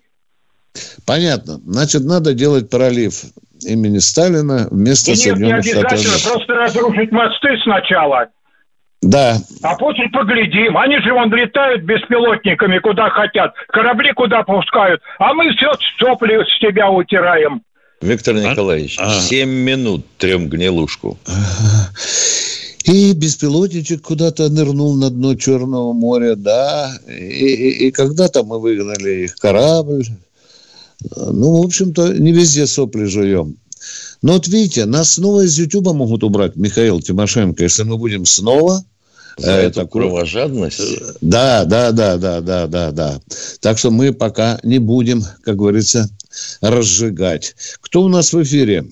Понятно. 1.07 1.61
Значит, 1.67 2.05
надо 2.05 2.35
делать 2.35 2.71
пролив 2.71 3.25
имени 3.67 3.99
Сталина 3.99 4.69
вместо 4.71 5.11
И 5.11 5.15
Соединенных 5.15 5.65
Штатов. 5.65 5.83
Нет, 5.83 5.93
не 5.93 5.97
обязательно, 5.97 6.31
просто 6.31 6.55
разрушить 6.55 7.13
мосты 7.13 7.49
сначала. 7.65 8.29
Да. 9.01 9.37
А 9.63 9.77
после 9.77 10.09
поглядим. 10.09 10.77
Они 10.77 10.99
же 11.01 11.13
вон 11.13 11.33
летают 11.33 11.83
беспилотниками 11.83 12.79
куда 12.79 13.11
хотят. 13.11 13.55
Корабли 13.69 14.13
куда 14.13 14.43
пускают. 14.43 15.01
А 15.19 15.35
мы 15.35 15.53
все 15.55 15.73
сопли 15.99 16.39
с 16.45 16.61
тебя 16.61 16.91
утираем. 16.91 17.63
Виктор 18.01 18.35
а? 18.35 18.39
Николаевич, 18.39 18.97
а? 18.99 19.11
7 19.11 19.49
минут 19.49 20.05
трем 20.19 20.49
гнилушку. 20.49 21.19
И 22.89 23.13
беспилотничек 23.13 24.01
куда-то 24.01 24.49
нырнул 24.49 24.97
на 24.97 25.11
дно 25.11 25.35
Черного 25.35 25.93
моря, 25.93 26.37
да. 26.37 26.99
И, 27.07 27.13
и, 27.13 27.87
и 27.87 27.91
когда-то 27.91 28.45
мы 28.45 28.59
выгнали 28.59 29.25
их 29.25 29.37
корабль. 29.37 30.07
Ну, 31.15 31.61
в 31.61 31.67
общем-то, 31.67 32.15
не 32.15 32.33
везде 32.33 32.67
сопли 32.67 33.05
жуем. 33.05 33.59
Но 34.23 34.33
вот 34.33 34.49
видите, 34.49 34.87
нас 34.87 35.13
снова 35.13 35.45
из 35.45 35.59
Ютуба 35.59 35.93
могут 35.93 36.25
убрать, 36.25 36.57
Михаил 36.57 37.01
Тимошенко, 37.01 37.63
если 37.63 37.83
мы 37.83 37.99
будем 37.99 38.25
снова 38.25 38.83
за 39.37 39.53
э, 39.53 39.67
эту 39.67 39.83
такую... 39.83 40.07
кровожадность? 40.07 40.81
Да, 41.21 41.67
да, 41.67 41.93
да, 41.93 42.17
да, 42.17 42.41
да, 42.41 42.67
да, 42.67 42.91
да. 42.91 43.21
Так 43.61 43.79
что 43.79 43.91
мы 43.91 44.15
пока 44.15 44.59
не 44.63 44.79
будем, 44.79 45.23
как 45.43 45.57
говорится, 45.57 46.09
разжигать. 46.63 47.55
Кто 47.81 48.03
у 48.03 48.09
нас 48.09 48.33
в 48.33 48.43
эфире? 48.43 48.87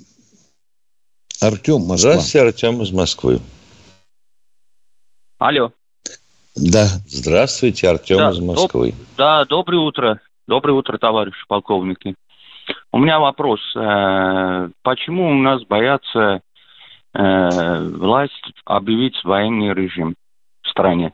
Артем, 1.40 1.80
Москва. 1.80 2.12
Здравствуйте, 2.12 2.40
Артем 2.40 2.82
из 2.82 2.90
Москвы. 2.92 3.40
Алло. 5.38 5.72
Да. 6.55 6.87
Здравствуйте, 7.07 7.88
Артем 7.88 8.16
да, 8.16 8.31
из 8.31 8.38
Москвы. 8.40 8.92
Доб... 8.92 9.07
Да, 9.18 9.44
доброе 9.44 9.79
утро. 9.79 10.20
Доброе 10.49 10.72
утро, 10.72 10.96
товарищи 10.96 11.44
полковники. 11.49 12.14
У 12.92 12.99
меня 12.99 13.18
вопрос. 13.18 13.61
Э, 13.77 14.70
почему 14.83 15.31
у 15.31 15.35
нас 15.35 15.62
боятся 15.64 16.40
э, 17.14 17.88
власть 17.90 18.33
объявить 18.64 19.22
военный 19.25 19.75
режим 19.75 20.14
в 20.62 20.68
стране? 20.68 21.12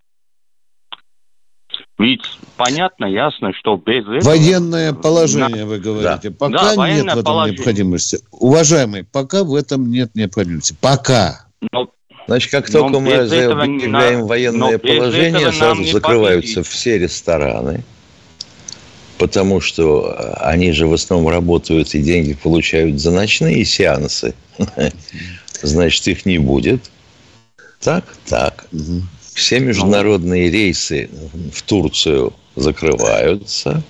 Ведь 1.98 2.24
понятно, 2.56 3.06
ясно, 3.06 3.52
что 3.54 3.76
без 3.76 4.04
этого... 4.04 4.30
Военное 4.30 4.92
положение, 4.92 5.64
вы 5.64 5.78
говорите. 5.78 6.30
Да. 6.30 6.36
Пока 6.38 6.76
да, 6.76 6.88
нет 6.88 7.04
в 7.04 7.08
этом 7.08 7.24
положение. 7.24 7.56
необходимости. 7.56 8.18
Уважаемый, 8.30 9.04
пока 9.04 9.42
в 9.42 9.54
этом 9.54 9.90
нет 9.90 10.14
необходимости. 10.14 10.76
Пока. 10.80 11.46
Но 11.72 11.90
Значит, 12.26 12.50
как 12.50 12.70
только 12.70 12.90
но 12.90 13.00
мы 13.00 13.14
объявляем 13.14 14.20
на... 14.20 14.24
военное 14.26 14.78
положение, 14.78 15.52
сразу 15.52 15.84
закрываются 15.84 16.56
победить. 16.56 16.72
все 16.72 16.98
рестораны, 16.98 17.84
потому 19.18 19.60
что 19.60 20.36
они 20.40 20.72
же 20.72 20.86
в 20.86 20.94
основном 20.94 21.30
работают 21.30 21.94
и 21.94 22.02
деньги 22.02 22.34
получают 22.34 23.00
за 23.00 23.10
ночные 23.10 23.64
сеансы. 23.64 24.34
Значит, 25.62 26.08
их 26.08 26.26
не 26.26 26.38
будет. 26.38 26.90
Так, 27.80 28.04
так. 28.26 28.66
Все 29.34 29.60
международные 29.60 30.50
рейсы 30.50 31.08
в 31.52 31.62
Турцию 31.62 32.32
закрываются. 32.56 33.82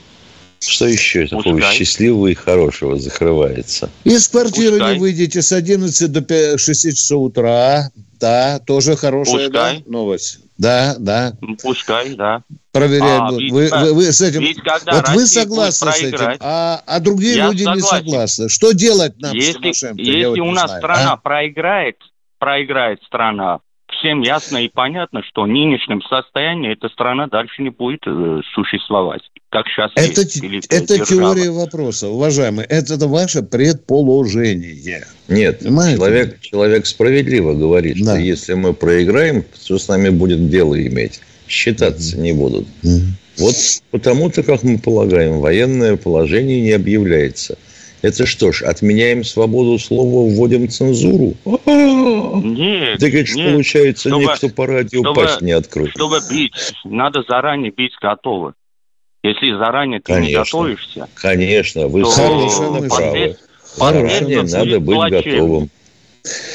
Что 0.67 0.87
еще 0.87 1.23
Пускай. 1.23 1.43
такого 1.43 1.73
счастливого 1.73 2.27
и 2.29 2.35
хорошего 2.35 2.97
закрывается? 2.97 3.91
Из 4.05 4.29
квартиры 4.29 4.79
Пускай. 4.79 4.95
не 4.95 5.01
выйдете 5.01 5.43
с 5.43 5.53
11 5.53 6.13
до 6.13 6.59
6 6.59 6.97
часов 6.97 7.23
утра. 7.23 7.91
Да, 8.21 8.61
тоже 8.61 8.97
хорошая 8.97 9.49
да, 9.49 9.75
новость. 9.87 10.39
Да, 10.57 10.95
да. 10.97 11.33
Пускай, 11.61 12.15
да. 12.15 12.45
Проверяем. 12.71 13.23
А, 13.23 13.31
вы, 13.33 13.69
вы, 13.69 13.95
вы 13.95 14.13
с 14.13 14.21
этим. 14.21 14.45
вот 14.93 15.09
вы 15.09 15.27
согласны 15.27 15.91
с 15.91 16.03
этим, 16.03 16.37
а, 16.39 16.83
а 16.87 17.01
другие 17.01 17.37
Я 17.37 17.49
люди 17.49 17.65
согласен. 17.65 17.77
не 17.77 17.83
согласны. 17.83 18.49
Что 18.49 18.73
делать 18.73 19.19
нам, 19.21 19.35
Если, 19.35 19.67
если 20.01 20.41
у 20.41 20.53
нас 20.53 20.67
знаю, 20.67 20.81
страна 20.81 21.13
а? 21.13 21.17
проиграет, 21.17 21.97
проиграет 22.39 23.03
страна, 23.03 23.59
всем 24.03 24.21
ясно 24.21 24.59
и 24.59 24.69
понятно, 24.69 25.23
что 25.23 25.43
в 25.43 25.49
нынешнем 25.49 26.03
состоянии 26.03 26.73
эта 26.73 26.89
страна 26.89 27.29
дальше 27.29 27.63
не 27.63 27.71
будет 27.71 28.01
э, 28.07 28.41
существовать, 28.55 29.23
как 29.49 29.67
сейчас 29.69 29.93
это, 29.95 30.21
есть. 30.21 30.43
Или 30.43 30.61
это 30.69 30.99
теория 31.05 31.51
вопроса, 31.51 32.09
уважаемый. 32.09 32.65
Это 32.67 33.07
ваше 33.07 33.43
предположение. 33.43 35.05
Нет, 35.29 35.61
человек, 35.61 36.41
человек 36.41 36.87
справедливо 36.87 37.55
говорит, 37.55 37.97
да. 38.05 38.15
что 38.15 38.21
если 38.21 38.55
мы 38.55 38.75
проиграем, 38.75 39.45
то 39.67 39.79
с 39.79 39.89
нами 39.89 40.11
будет 40.11 40.51
дело 40.51 40.75
иметь. 40.87 41.21
Считаться 41.47 42.17
mm-hmm. 42.17 42.21
не 42.21 42.33
будут. 42.33 42.67
Mm-hmm. 42.83 43.39
Вот 43.39 43.55
потому-то, 43.91 44.43
как 44.43 44.63
мы 44.63 44.79
полагаем, 44.79 45.41
военное 45.41 45.97
положение 45.97 46.61
не 46.61 46.73
объявляется– 46.73 47.57
это 48.03 48.27
что 48.27 48.53
ж, 48.53 48.63
отменяем 48.63 49.25
свободу 49.25 49.79
слова, 49.79 50.29
вводим 50.29 50.69
цензуру? 50.69 51.35
Нет, 51.45 52.99
Так 52.99 53.15
это 53.15 53.33
нет. 53.35 53.53
получается, 53.53 54.09
чтобы, 54.09 54.25
никто 54.25 54.49
по 54.49 54.67
радио 54.67 55.03
чтобы, 55.03 55.21
пасть 55.21 55.41
не 55.41 55.53
откроет. 55.53 55.91
Чтобы 55.91 56.19
бить, 56.31 56.75
надо 56.85 57.23
заранее 57.27 57.71
бить 57.71 57.93
готовы. 58.01 58.55
Если 59.23 59.57
заранее 59.57 60.01
ты 60.01 60.13
конечно, 60.15 60.29
не 60.29 60.35
готовишься... 60.35 61.09
Конечно, 61.15 61.87
вы 61.87 62.05
совершенно 62.05 62.89
правы. 62.89 63.37
Заранее 63.77 64.43
надо 64.43 64.81
быть 64.81 64.97
плачевно. 64.97 65.31
готовым. 65.33 65.71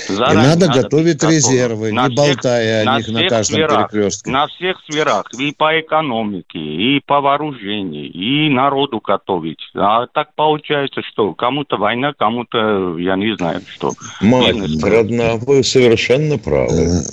Заранее 0.07 0.43
и 0.43 0.47
надо, 0.47 0.67
надо 0.67 0.81
готовить 0.81 1.23
резервы, 1.23 1.91
на 1.91 2.07
не 2.07 2.15
всех, 2.15 2.35
болтая 2.35 2.85
на 2.85 2.95
о 2.95 2.97
них 2.97 3.07
на 3.09 3.27
каждом 3.27 3.55
сферах, 3.55 3.91
перекрестке. 3.91 4.31
На 4.31 4.47
всех 4.47 4.77
сферах, 4.89 5.25
и 5.37 5.51
по 5.51 5.79
экономике, 5.79 6.59
и 6.59 7.01
по 7.05 7.19
вооружению, 7.19 8.11
и 8.11 8.49
народу 8.49 9.01
готовить. 9.03 9.59
А 9.75 10.07
так 10.07 10.33
получается, 10.35 11.01
что 11.01 11.33
кому-то 11.33 11.77
война, 11.77 12.13
кому-то, 12.17 12.97
я 12.97 13.17
не 13.17 13.35
знаю, 13.35 13.61
что. 13.67 13.91
Мать 14.21 14.55
родная, 14.81 15.35
вы 15.35 15.63
совершенно 15.63 16.37
правы. 16.37 17.03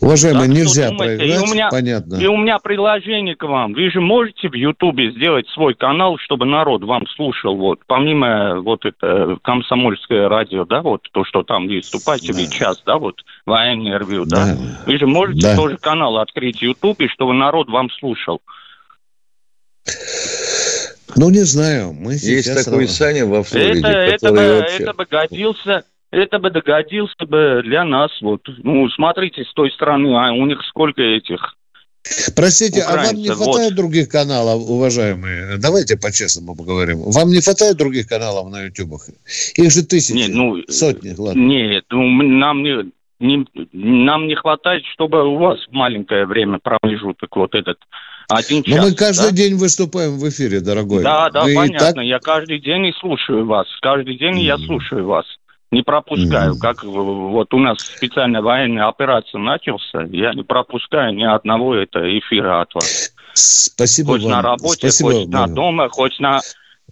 Уважаемый, 0.00 0.46
так 0.46 0.48
нельзя 0.48 0.88
думаете, 0.88 1.16
проиграть, 1.18 1.40
и 1.40 1.50
у 1.50 1.54
меня, 1.54 1.68
понятно. 1.70 2.14
И 2.16 2.26
у 2.26 2.36
меня 2.38 2.58
предложение 2.58 3.36
к 3.36 3.42
вам. 3.42 3.74
Вы 3.74 3.90
же 3.90 4.00
можете 4.00 4.48
в 4.48 4.54
Ютубе 4.54 5.10
сделать 5.10 5.46
свой 5.48 5.74
канал, 5.74 6.16
чтобы 6.18 6.46
народ 6.46 6.82
вам 6.84 7.06
слушал, 7.16 7.54
вот, 7.56 7.80
помимо 7.86 8.60
вот 8.60 8.86
это 8.86 9.36
комсомольское 9.42 10.28
радио, 10.28 10.64
да, 10.64 10.80
вот, 10.80 11.06
то, 11.12 11.24
что 11.24 11.42
там 11.42 11.68
выступаете, 11.68 12.32
да. 12.32 12.46
час, 12.46 12.82
да, 12.86 12.96
вот, 12.96 13.16
военный 13.44 13.98
ревью, 13.98 14.24
да. 14.24 14.46
да. 14.46 14.56
Вы 14.86 14.98
же 14.98 15.06
можете 15.06 15.42
да. 15.42 15.56
тоже 15.56 15.76
канал 15.76 16.16
открыть 16.16 16.58
в 16.58 16.62
Ютубе, 16.62 17.08
чтобы 17.08 17.34
народ 17.34 17.68
вам 17.68 17.90
слушал. 17.90 18.40
Ну, 21.16 21.28
не 21.28 21.44
знаю. 21.44 21.92
Мы 21.92 22.14
Есть 22.14 22.64
такой 22.64 22.88
Саня 22.88 23.26
во 23.26 23.42
Флориде, 23.42 23.80
это, 23.80 23.88
это, 23.88 24.30
бы, 24.30 24.36
вообще... 24.36 24.82
это 24.82 24.94
бы 24.94 25.04
годился 25.04 25.84
это 26.10 26.38
бы 26.38 26.50
догодился 26.50 27.26
бы 27.26 27.62
для 27.64 27.84
нас. 27.84 28.10
Вот. 28.20 28.42
Ну, 28.62 28.88
смотрите, 28.90 29.44
с 29.44 29.52
той 29.54 29.70
стороны, 29.70 30.16
а 30.16 30.32
у 30.32 30.46
них 30.46 30.60
сколько 30.68 31.02
этих 31.02 31.56
Простите, 32.34 32.82
а 32.82 32.96
вам 32.96 33.16
не 33.16 33.28
хватает 33.28 33.70
вот. 33.70 33.76
других 33.76 34.08
каналов, 34.08 34.62
уважаемые? 34.68 35.58
Давайте 35.58 35.98
по-честному 35.98 36.56
поговорим. 36.56 37.02
Вам 37.02 37.28
не 37.28 37.40
хватает 37.42 37.76
других 37.76 38.08
каналов 38.08 38.50
на 38.50 38.62
ютубах? 38.62 39.02
Их 39.54 39.70
же 39.70 39.84
тысячи, 39.84 40.16
нет, 40.16 40.30
ну, 40.30 40.62
сотни, 40.68 41.14
ладно. 41.16 41.38
Нет, 41.38 41.84
ну, 41.90 42.02
нам 42.22 42.62
не, 42.62 42.90
не, 43.20 43.46
нам 43.72 44.28
не 44.28 44.34
хватает, 44.34 44.82
чтобы 44.94 45.24
у 45.24 45.36
вас 45.36 45.58
маленькое 45.70 46.24
время 46.24 46.58
промежуток 46.58 47.36
вот 47.36 47.54
этот 47.54 47.78
один 48.28 48.62
час. 48.62 48.76
Но 48.76 48.82
мы 48.82 48.94
каждый 48.94 49.30
да? 49.30 49.36
день 49.36 49.56
выступаем 49.56 50.18
в 50.18 50.26
эфире, 50.28 50.60
дорогой. 50.60 51.02
Да, 51.02 51.28
да, 51.28 51.44
Вы 51.44 51.54
понятно. 51.54 51.96
Так... 51.96 52.04
Я 52.04 52.18
каждый 52.18 52.60
день 52.60 52.86
и 52.86 52.92
слушаю 52.98 53.44
вас. 53.44 53.66
Каждый 53.82 54.16
день 54.16 54.38
mm. 54.38 54.42
я 54.42 54.56
слушаю 54.56 55.04
вас 55.04 55.26
не 55.70 55.82
пропускаю. 55.82 56.58
Как 56.58 56.82
вот 56.84 57.54
у 57.54 57.58
нас 57.58 57.78
специальная 57.78 58.42
военная 58.42 58.88
операция 58.88 59.38
начался, 59.38 60.02
я 60.10 60.34
не 60.34 60.42
пропускаю 60.42 61.14
ни 61.14 61.22
одного 61.24 61.74
этого 61.74 62.06
эфира 62.18 62.60
от 62.60 62.74
вас. 62.74 63.12
Спасибо 63.34 64.12
хоть 64.12 64.22
вам. 64.22 64.32
на 64.32 64.42
работе, 64.42 64.90
Спасибо 64.90 65.12
хоть 65.12 65.26
вам. 65.26 65.30
на 65.30 65.46
дома, 65.46 65.88
хоть 65.88 66.18
на 66.18 66.40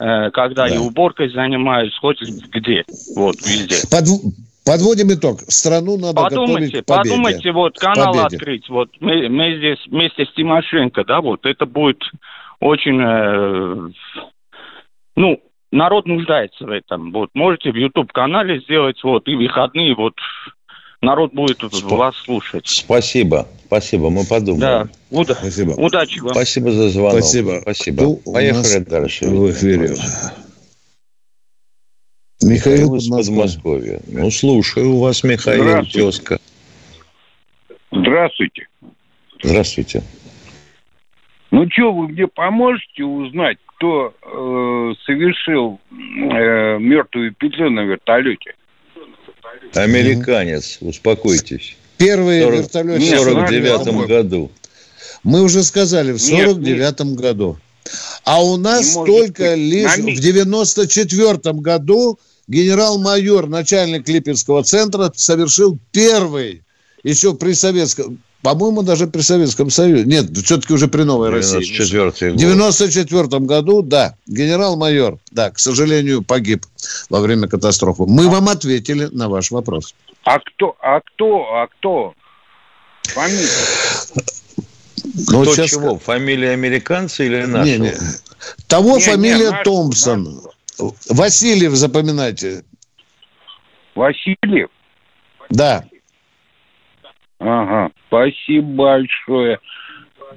э, 0.00 0.30
когда 0.30 0.68
да. 0.68 0.74
и 0.74 0.78
уборкой 0.78 1.30
занимаюсь, 1.30 1.92
хоть 2.00 2.20
где, 2.22 2.84
вот 3.16 3.36
везде. 3.42 3.76
Под, 3.90 4.04
подводим 4.64 5.12
итог. 5.12 5.40
Страну 5.48 5.98
надо 5.98 6.14
подумайте, 6.14 6.78
готовить 6.78 6.84
к 6.84 6.86
победе. 6.86 7.10
Подумайте, 7.10 7.52
вот 7.52 7.78
канал 7.78 8.14
победе. 8.14 8.36
открыть, 8.36 8.68
вот 8.68 8.90
мы, 9.00 9.28
мы 9.28 9.56
здесь 9.56 9.78
вместе 9.88 10.24
с 10.24 10.32
Тимошенко, 10.34 11.04
да, 11.04 11.20
вот 11.20 11.44
это 11.44 11.66
будет 11.66 12.02
очень, 12.60 13.00
э, 13.00 13.90
ну, 15.16 15.40
народ 15.70 16.06
нуждается 16.06 16.64
в 16.64 16.70
этом. 16.70 17.12
Вот 17.12 17.30
можете 17.34 17.72
в 17.72 17.76
YouTube-канале 17.76 18.60
сделать, 18.60 19.02
вот, 19.02 19.28
и 19.28 19.34
выходные, 19.34 19.94
вот, 19.94 20.14
народ 21.00 21.32
будет 21.32 21.58
Сп... 21.58 21.90
вас 21.90 22.16
слушать. 22.16 22.66
Спасибо, 22.66 23.46
спасибо, 23.66 24.10
мы 24.10 24.24
подумаем. 24.24 24.60
Да, 24.60 24.88
Уда... 25.10 25.34
Спасибо. 25.34 25.72
удачи 25.72 26.20
вам. 26.20 26.34
Спасибо 26.34 26.70
за 26.70 26.88
звонок. 26.90 27.12
Спасибо. 27.12 27.58
Спасибо. 27.62 28.02
Ну, 28.02 28.16
Поехали 28.32 28.84
дальше. 28.84 29.26
В 29.26 29.50
эфире. 29.50 29.94
Михаил 32.40 32.94
из 32.94 33.08
Подмосковья. 33.08 34.00
Ну, 34.06 34.30
слушаю 34.30 34.98
вас, 34.98 35.24
Михаил, 35.24 35.62
Здравствуйте. 35.62 35.98
тезка. 35.98 36.38
Здравствуйте. 37.90 38.68
Здравствуйте. 39.42 40.02
Ну, 41.50 41.66
что, 41.70 41.92
вы 41.92 42.08
мне 42.08 42.26
поможете 42.26 43.04
узнать, 43.04 43.58
кто 43.64 44.12
э, 44.22 44.94
совершил 45.06 45.80
э, 45.90 46.78
мертвую 46.78 47.34
петлю 47.34 47.70
на 47.70 47.80
вертолете? 47.80 48.54
Американец, 49.74 50.78
успокойтесь. 50.80 51.76
Первый 51.96 52.42
40, 52.42 52.54
вертолет 52.54 53.02
в 53.02 53.08
49 53.08 54.06
году. 54.06 54.50
Мы 55.24 55.42
уже 55.42 55.62
сказали, 55.62 56.12
в 56.12 56.18
49 56.18 57.16
году. 57.16 57.58
А 58.24 58.42
у 58.42 58.56
нас 58.56 58.94
только 58.94 59.54
быть. 59.54 59.58
лишь 59.58 59.96
в 59.96 60.20
94 60.20 61.54
году 61.54 62.18
генерал-майор, 62.46 63.48
начальник 63.48 64.08
Липецкого 64.08 64.62
центра, 64.64 65.10
совершил 65.14 65.78
первый, 65.92 66.62
еще 67.02 67.34
при 67.34 67.52
советском, 67.52 68.18
по-моему, 68.42 68.82
даже 68.82 69.08
при 69.08 69.20
Советском 69.20 69.68
Союзе. 69.70 70.04
Нет, 70.04 70.36
все-таки 70.38 70.72
уже 70.72 70.88
при 70.88 71.02
Новой 71.02 71.30
России. 71.30 71.58
В 71.58 72.36
94 72.36 73.40
году, 73.40 73.82
да, 73.82 74.14
генерал-майор, 74.26 75.18
да, 75.32 75.50
к 75.50 75.58
сожалению, 75.58 76.22
погиб 76.22 76.64
во 77.10 77.20
время 77.20 77.48
катастрофы. 77.48 78.04
Мы 78.06 78.26
а... 78.26 78.28
вам 78.28 78.48
ответили 78.48 79.08
на 79.10 79.28
ваш 79.28 79.50
вопрос. 79.50 79.94
А 80.24 80.38
кто, 80.38 80.76
а 80.80 81.00
кто, 81.00 81.38
а 81.52 81.66
кто? 81.66 82.14
Фамилия? 83.02 83.48
Ну, 85.30 85.42
кто 85.42 85.54
сейчас... 85.54 85.70
чего? 85.70 85.98
Фамилия 85.98 86.50
американца 86.50 87.24
или 87.24 87.44
нашего? 87.44 87.64
Не, 87.64 87.78
не. 87.78 87.94
Того 88.68 88.96
не, 88.96 89.02
фамилия 89.02 89.50
не, 89.50 89.64
Томпсон. 89.64 90.42
Наш... 90.78 90.92
Васильев, 91.08 91.72
запоминайте. 91.74 92.62
Васильев? 93.94 94.70
Да. 95.50 95.84
Ага, 97.40 97.90
спасибо 98.06 98.66
большое. 98.66 99.58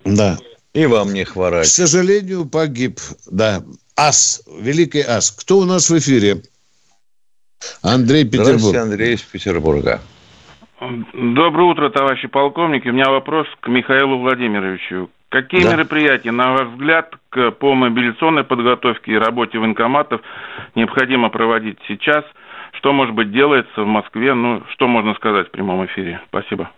Да. 0.06 0.38
И 0.74 0.86
вам 0.86 1.14
не 1.14 1.26
хворать. 1.26 1.66
К 1.66 1.70
сожалению, 1.70 2.48
погиб, 2.48 3.00
да. 3.30 3.62
Ас, 3.98 4.44
великий 4.48 5.02
ас. 5.02 5.32
Кто 5.32 5.60
у 5.60 5.66
нас 5.66 5.90
в 5.90 5.98
эфире? 5.98 6.44
Андрей 7.84 8.24
Петербург. 8.24 8.46
Здравствуйте, 8.46 8.80
Андрей 8.80 9.14
из 9.16 9.22
Петербурга. 9.22 10.02
Доброе 11.14 11.72
утро, 11.72 11.90
товарищи 11.90 12.28
полковники. 12.28 12.88
У 12.88 12.94
меня 12.94 13.12
вопрос 13.12 13.48
к 13.60 13.68
Михаилу 13.68 14.18
Владимировичу. 14.18 15.10
Какие 15.30 15.64
да. 15.64 15.74
мероприятия, 15.74 16.32
на 16.32 16.54
ваш 16.54 16.68
взгляд, 16.70 17.14
к, 17.30 17.52
по 17.52 17.74
мобилизационной 17.76 18.44
подготовке 18.44 19.12
и 19.12 19.18
работе 19.18 19.60
военкоматов 19.60 20.22
необходимо 20.76 21.30
проводить 21.30 21.78
сейчас? 21.88 22.26
Что, 22.74 22.94
может 22.94 23.14
быть, 23.14 23.32
делается 23.32 23.84
в 23.84 23.86
Москве? 23.86 24.34
Ну, 24.34 24.64
что 24.72 24.88
можно 24.88 25.14
сказать 25.16 25.50
в 25.50 25.52
прямом 25.52 25.86
эфире? 25.86 26.20
Спасибо. 26.30 26.72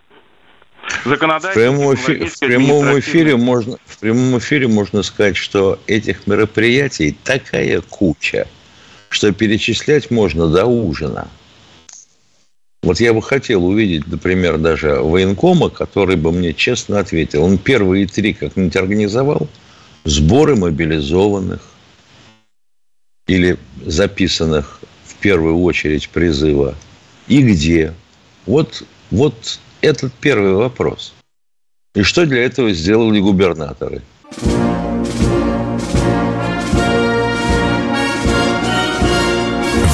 В 1.04 1.54
прямом, 1.54 1.94
эфире, 1.94 2.26
в, 2.26 2.38
прямом 2.38 2.98
эфире 2.98 3.36
можно, 3.36 3.76
в 3.84 3.98
прямом 3.98 4.38
эфире 4.38 4.68
можно 4.68 5.02
сказать, 5.02 5.36
что 5.36 5.78
этих 5.86 6.26
мероприятий 6.26 7.16
такая 7.24 7.80
куча, 7.82 8.46
что 9.10 9.32
перечислять 9.32 10.10
можно 10.10 10.48
до 10.48 10.66
ужина. 10.66 11.28
Вот 12.82 13.00
я 13.00 13.14
бы 13.14 13.22
хотел 13.22 13.64
увидеть, 13.64 14.06
например, 14.06 14.58
даже 14.58 14.96
военкома, 14.96 15.70
который 15.70 16.16
бы 16.16 16.32
мне 16.32 16.52
честно 16.52 17.00
ответил. 17.00 17.42
Он 17.42 17.56
первые 17.56 18.06
три 18.06 18.34
как-нибудь 18.34 18.76
организовал. 18.76 19.48
Сборы 20.04 20.54
мобилизованных 20.54 21.62
или 23.26 23.56
записанных 23.86 24.80
в 25.06 25.14
первую 25.14 25.62
очередь 25.62 26.10
призыва. 26.10 26.74
И 27.26 27.40
где? 27.40 27.94
Вот, 28.44 28.84
вот 29.10 29.60
этот 29.84 30.12
первый 30.14 30.54
вопрос. 30.54 31.14
И 31.94 32.02
что 32.02 32.26
для 32.26 32.44
этого 32.44 32.72
сделали 32.72 33.20
губернаторы? 33.20 34.02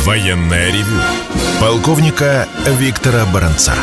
Военная 0.04 0.68
ревю. 0.68 1.00
Полковника 1.60 2.48
Виктора 2.78 3.26
Баранца. 3.26 3.74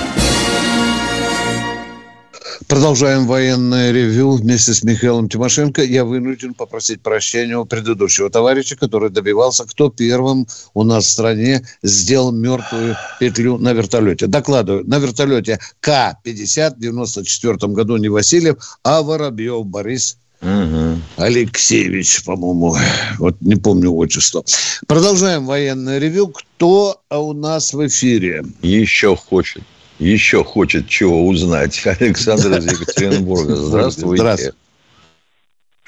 Продолжаем 2.65 3.27
военное 3.27 3.91
ревю 3.91 4.31
вместе 4.31 4.73
с 4.73 4.83
Михаилом 4.83 5.29
Тимошенко. 5.29 5.83
Я 5.83 6.03
вынужден 6.03 6.55
попросить 6.55 7.01
прощения 7.01 7.57
у 7.57 7.65
предыдущего 7.65 8.29
товарища, 8.31 8.75
который 8.75 9.11
добивался, 9.11 9.65
кто 9.65 9.89
первым 9.89 10.47
у 10.73 10.83
нас 10.83 11.05
в 11.05 11.09
стране 11.09 11.67
сделал 11.83 12.31
мертвую 12.31 12.95
петлю 13.19 13.57
на 13.57 13.73
вертолете. 13.73 14.25
Докладываю, 14.25 14.87
на 14.87 14.97
вертолете 14.97 15.59
К-50 15.81 16.75
в 16.75 16.79
94 16.79 17.73
году 17.73 17.97
не 17.97 18.09
Васильев, 18.09 18.57
а 18.83 19.03
Воробьев 19.03 19.65
Борис 19.65 20.17
Угу. 20.39 21.01
Алексеевич, 21.17 22.23
по-моему, 22.23 22.75
вот 23.17 23.41
не 23.41 23.55
помню 23.55 23.91
отчество. 23.95 24.43
Продолжаем 24.85 25.47
военное 25.47 25.97
ревю. 25.97 26.27
Кто 26.27 27.01
у 27.09 27.33
нас 27.33 27.73
в 27.73 27.87
эфире? 27.87 28.45
Еще 28.61 29.15
хочет 29.15 29.63
еще 29.99 30.43
хочет 30.43 30.87
чего 30.87 31.27
узнать. 31.27 31.85
Александр 31.99 32.57
из 32.57 32.65
Екатеринбурга. 32.65 33.55
Здравствуйте. 33.55 34.21
Здравствуйте. 34.21 34.57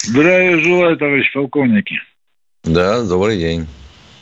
Здравия 0.02 0.58
желаю, 0.58 0.96
товарищ 0.96 1.32
полковники. 1.32 2.00
Да, 2.64 3.04
добрый 3.04 3.38
день. 3.38 3.66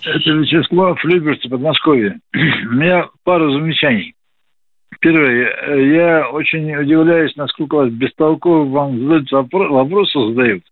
Это 0.05 0.30
Вячеслав 0.30 1.03
Люберцы, 1.05 1.49
Подмосковье. 1.49 2.18
У 2.34 2.74
меня 2.74 3.07
пару 3.24 3.53
замечаний. 3.53 4.14
Первое, 5.01 5.76
я 5.76 6.28
очень 6.28 6.74
удивляюсь, 6.74 7.36
насколько 7.36 7.76
вас 7.76 7.91
бестолково 7.91 8.64
вам 8.68 8.99
задают 8.99 9.32
вопро- 9.32 9.68
вопросы 9.68 10.18
задают. 10.30 10.64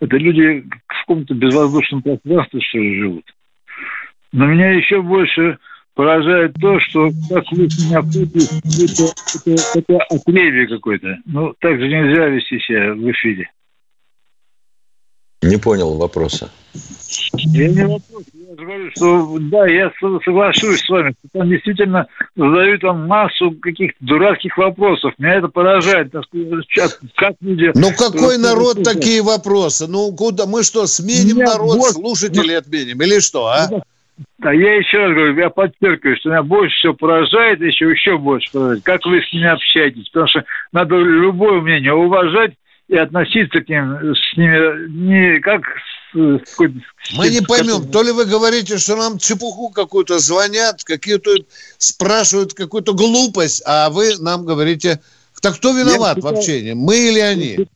Это 0.00 0.16
люди 0.16 0.64
в 0.86 1.00
каком-то 1.00 1.34
безвоздушном 1.34 2.02
пространстве, 2.02 2.60
что 2.60 2.78
ли, 2.78 3.00
живут. 3.00 3.24
Но 4.32 4.46
меня 4.46 4.70
еще 4.70 5.02
больше 5.02 5.58
поражает 5.98 6.54
то, 6.60 6.78
что 6.78 7.10
как 7.28 7.50
вы 7.50 7.64
меня 7.64 7.98
это, 7.98 9.50
это, 9.50 9.78
это 9.80 9.98
отребие 10.10 10.68
какое-то. 10.68 11.16
Ну, 11.26 11.52
так 11.58 11.76
же 11.76 11.88
нельзя 11.88 12.26
вести 12.26 12.60
себя 12.60 12.94
в 12.94 13.10
эфире. 13.10 13.50
Не 15.42 15.56
понял 15.56 15.96
вопроса. 15.96 16.52
Я 17.34 17.68
не 17.68 17.82
вопрос, 17.82 18.22
я 18.32 18.54
говорю, 18.54 18.90
что 18.94 19.38
да, 19.40 19.66
я 19.66 19.90
соглашусь 20.24 20.82
с 20.82 20.88
вами, 20.88 21.14
что 21.18 21.36
там 21.36 21.48
действительно 21.48 22.06
задают 22.36 22.80
там 22.82 23.08
массу 23.08 23.50
каких-то 23.60 23.98
дурацких 23.98 24.56
вопросов. 24.56 25.14
Меня 25.18 25.38
это 25.38 25.48
поражает. 25.48 26.12
Как 26.12 27.34
люди... 27.40 27.72
Ну 27.74 27.90
какой 27.90 28.38
народ 28.38 28.84
такие 28.84 29.20
вопросы? 29.20 29.88
Ну 29.88 30.12
куда? 30.12 30.46
Мы 30.46 30.62
что, 30.62 30.86
сменим 30.86 31.38
Меня 31.38 31.46
народ, 31.46 31.76
вот- 31.76 31.94
слушателей 31.94 32.56
отменим? 32.56 33.02
Или 33.02 33.18
что, 33.18 33.48
а? 33.48 33.68
Да, 34.38 34.52
я 34.52 34.76
еще 34.76 34.98
раз 34.98 35.14
говорю, 35.14 35.36
я 35.36 35.50
подчеркиваю, 35.50 36.16
что 36.16 36.30
меня 36.30 36.42
больше 36.42 36.76
всего 36.76 36.94
поражает, 36.94 37.60
еще 37.60 37.90
еще 37.90 38.18
больше 38.18 38.50
поражает, 38.52 38.84
как 38.84 39.04
вы 39.06 39.20
с 39.20 39.32
ними 39.32 39.48
общаетесь, 39.48 40.08
потому 40.08 40.28
что 40.28 40.44
надо 40.72 40.96
любое 40.96 41.60
мнение 41.60 41.92
уважать 41.92 42.54
и 42.88 42.96
относиться 42.96 43.60
к 43.60 43.68
ним 43.68 44.14
с 44.14 44.36
ними 44.36 44.88
не 44.88 45.40
как 45.40 45.62
с, 46.12 46.16
с 46.16 46.50
какой-то... 46.50 46.80
Мы 47.16 47.28
не 47.28 47.40
поймем, 47.40 47.90
то 47.90 48.02
ли 48.02 48.12
вы 48.12 48.24
говорите, 48.24 48.78
что 48.78 48.96
нам 48.96 49.18
чепуху 49.18 49.70
какую-то 49.70 50.18
звонят, 50.18 50.82
какие-то 50.84 51.30
спрашивают 51.76 52.54
какую-то 52.54 52.94
глупость, 52.94 53.62
а 53.66 53.90
вы 53.90 54.16
нам 54.20 54.44
говорите, 54.44 55.00
так 55.42 55.56
кто 55.56 55.72
виноват 55.72 56.16
Я 56.16 56.22
в 56.22 56.26
общении, 56.26 56.72
мы 56.72 56.96
или 56.96 57.20
они? 57.20 57.66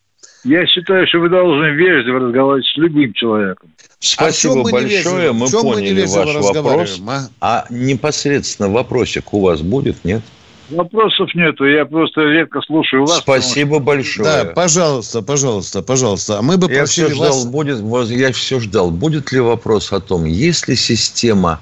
Я 0.43 0.65
считаю, 0.65 1.07
что 1.07 1.19
вы 1.19 1.29
должны 1.29 1.71
вежливо 1.71 2.19
разговаривать 2.19 2.65
с 2.65 2.77
любым 2.77 3.13
человеком. 3.13 3.69
Спасибо 4.03 4.55
А 4.55 4.63
мы 4.63 4.71
большое, 4.71 5.31
мы 5.31 5.47
мы 5.49 5.61
поняли 5.61 6.05
ваш 6.05 6.35
вопрос. 6.35 7.01
а? 7.07 7.27
А 7.39 7.65
непосредственно 7.69 8.67
вопросик 8.67 9.33
у 9.33 9.39
вас 9.39 9.61
будет, 9.61 10.03
нет? 10.03 10.21
Вопросов 10.69 11.33
нету, 11.35 11.65
я 11.65 11.85
просто 11.85 12.21
редко 12.21 12.59
слушаю 12.61 13.05
вас. 13.05 13.19
Спасибо 13.19 13.79
большое. 13.79 14.25
Да, 14.25 14.51
пожалуйста, 14.51 15.21
пожалуйста, 15.21 15.81
пожалуйста. 15.81 16.39
А 16.39 16.41
мы 16.41 16.57
бы 16.57 16.69
Я 16.69 16.85
все 16.85 17.07
ждал, 17.09 17.29
вас... 17.29 17.45
будет, 17.45 17.79
я 18.09 18.33
все 18.33 18.59
ждал, 18.59 18.91
будет 18.91 19.31
ли 19.31 19.39
вопрос 19.39 19.93
о 19.93 20.01
том, 20.01 20.25
есть 20.25 20.67
ли 20.67 20.75
система 20.75 21.61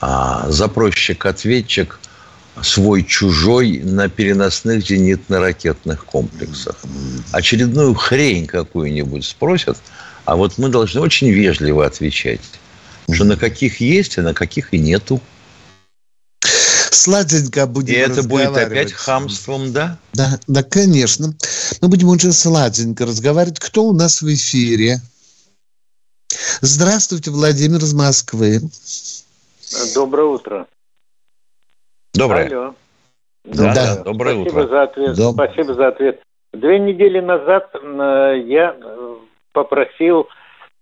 а, 0.00 0.50
запросчик-ответчик 0.50 1.98
свой-чужой 2.62 3.80
на 3.84 4.08
переносных 4.08 4.88
зенитно-ракетных 4.88 6.06
комплексах. 6.06 6.76
Очередную 7.32 7.92
хрень 7.94 8.46
какую-нибудь 8.46 9.24
спросят, 9.24 9.76
а 10.24 10.36
вот 10.36 10.58
мы 10.58 10.68
должны 10.68 11.00
очень 11.00 11.30
вежливо 11.30 11.86
отвечать, 11.86 12.40
что 13.10 13.24
на 13.24 13.36
каких 13.36 13.80
есть, 13.80 14.18
а 14.18 14.22
на 14.22 14.34
каких 14.34 14.72
и 14.72 14.78
нету. 14.78 15.20
Сладенько 16.90 17.66
будем 17.66 17.94
И 17.94 17.98
это 17.98 18.22
будет 18.22 18.56
опять 18.56 18.92
хамством, 18.92 19.72
да? 19.72 19.98
Да, 20.12 20.38
да, 20.46 20.62
конечно. 20.62 21.34
Мы 21.82 21.88
будем 21.88 22.08
очень 22.08 22.32
сладенько 22.32 23.04
разговаривать. 23.04 23.58
Кто 23.58 23.84
у 23.84 23.92
нас 23.92 24.22
в 24.22 24.32
эфире? 24.32 25.00
Здравствуйте, 26.60 27.30
Владимир 27.30 27.78
из 27.78 27.92
Москвы. 27.94 28.60
Доброе 29.94 30.26
утро. 30.28 30.66
Доброе. 32.14 32.46
Алло. 32.46 32.74
Да, 33.44 33.74
Да. 33.74 33.96
доброе 34.04 34.40
Спасибо 34.40 34.58
утро. 34.60 34.68
за 34.68 34.82
ответ. 34.84 35.18
Доб- 35.18 35.34
Спасибо 35.34 35.74
за 35.74 35.88
ответ. 35.88 36.20
Две 36.52 36.78
недели 36.78 37.20
назад 37.20 37.70
э, 37.74 38.44
я 38.46 38.74
попросил 39.54 40.28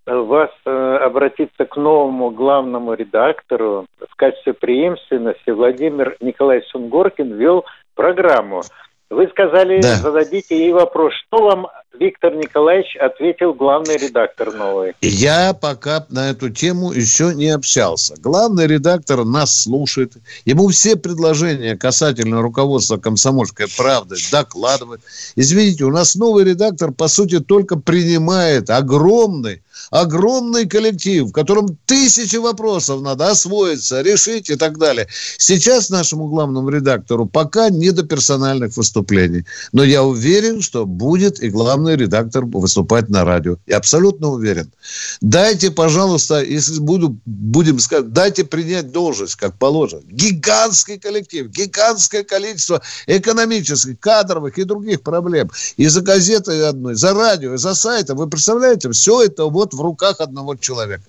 э, 0.07 0.13
вас 0.13 0.51
э, 0.67 0.97
обратиться 0.97 1.65
к 1.65 1.77
новому 1.77 2.31
главному 2.31 2.95
редактору. 2.95 3.87
В 4.11 4.17
качестве 4.17 4.55
преемственности 4.55 5.51
Владимир 5.51 6.17
Николаевич 6.21 6.69
Сунгоркин 6.71 7.35
вел 7.35 7.65
программу. 7.95 8.63
Вы 9.11 9.29
сказали, 9.29 9.81
Да. 9.81 9.89
зададите 9.89 10.59
ей 10.59 10.73
вопрос. 10.73 11.13
Что 11.27 11.45
вам 11.45 11.69
Виктор 11.99 12.35
Николаевич 12.35 12.97
ответил 12.97 13.53
главный 13.53 13.97
редактор 13.97 14.53
новый? 14.53 14.95
Я 15.01 15.53
пока 15.53 16.07
на 16.09 16.31
эту 16.31 16.51
тему 16.51 16.93
еще 16.93 17.35
не 17.35 17.49
общался. 17.49 18.15
Главный 18.19 18.67
редактор 18.67 19.25
нас 19.25 19.63
слушает. 19.63 20.15
Ему 20.45 20.69
все 20.69 20.97
предложения 20.97 21.77
касательно 21.77 22.41
руководства 22.41 22.97
комсомольской 22.97 23.67
правды 23.77 24.17
докладывает. 24.31 25.03
Извините, 25.37 25.85
у 25.85 25.91
нас 25.91 26.15
новый 26.15 26.45
редактор, 26.45 26.93
по 26.93 27.09
сути, 27.09 27.41
только 27.41 27.77
принимает 27.77 28.71
огромный, 28.71 29.63
огромный 29.91 30.67
коллектив, 30.69 31.29
в 31.29 31.33
котором 31.33 31.77
тысячи 31.87 32.37
вопросов 32.37 33.03
надо 33.03 33.31
освоиться, 33.31 34.03
решить 34.03 34.51
и 34.51 34.57
так 34.57 34.79
далее. 34.79 35.07
Сейчас 35.39 35.91
нашему 35.91 36.29
главному 36.29 36.69
редактору 36.69 37.27
пока 37.27 37.71
не 37.71 37.91
до 37.91 38.03
персональных 38.03 38.77
выступлений. 38.77 39.45
Но 39.73 39.85
я 39.85 40.03
уверен, 40.03 40.63
что 40.63 40.87
будет 40.87 41.43
и 41.43 41.49
главный 41.49 41.97
редактор 41.97 42.45
выступать 42.45 43.09
на 43.09 43.25
радио. 43.25 43.57
Я 43.67 43.79
абсолютно 43.79 44.29
уверен. 44.29 44.73
Дайте, 45.21 45.71
пожалуйста, 45.71 46.43
если 46.43 46.81
буду, 46.81 47.19
будем 47.25 47.79
сказать, 47.79 48.13
дайте 48.13 48.45
принять 48.45 48.93
должность, 48.93 49.37
как 49.37 49.59
положено. 49.59 50.03
Гигантский 50.07 50.99
коллектив, 50.99 51.49
гигантское 51.49 52.23
количество 52.23 52.83
экономических, 53.07 53.99
кадровых 54.01 54.59
и 54.59 54.65
других 54.65 55.03
проблем. 55.03 55.51
И 55.77 55.87
за 55.87 56.01
газетой 56.01 56.69
одной, 56.69 56.95
за 56.95 57.15
радио, 57.15 57.55
и 57.55 57.59
за 57.59 57.75
сайтом. 57.75 58.19
Вы 58.19 58.29
представляете, 58.29 58.91
все 58.91 59.23
это 59.23 59.47
вот 59.47 59.72
в 59.73 59.81
руках 59.81 60.21
одного 60.21 60.57
человека. 60.57 61.05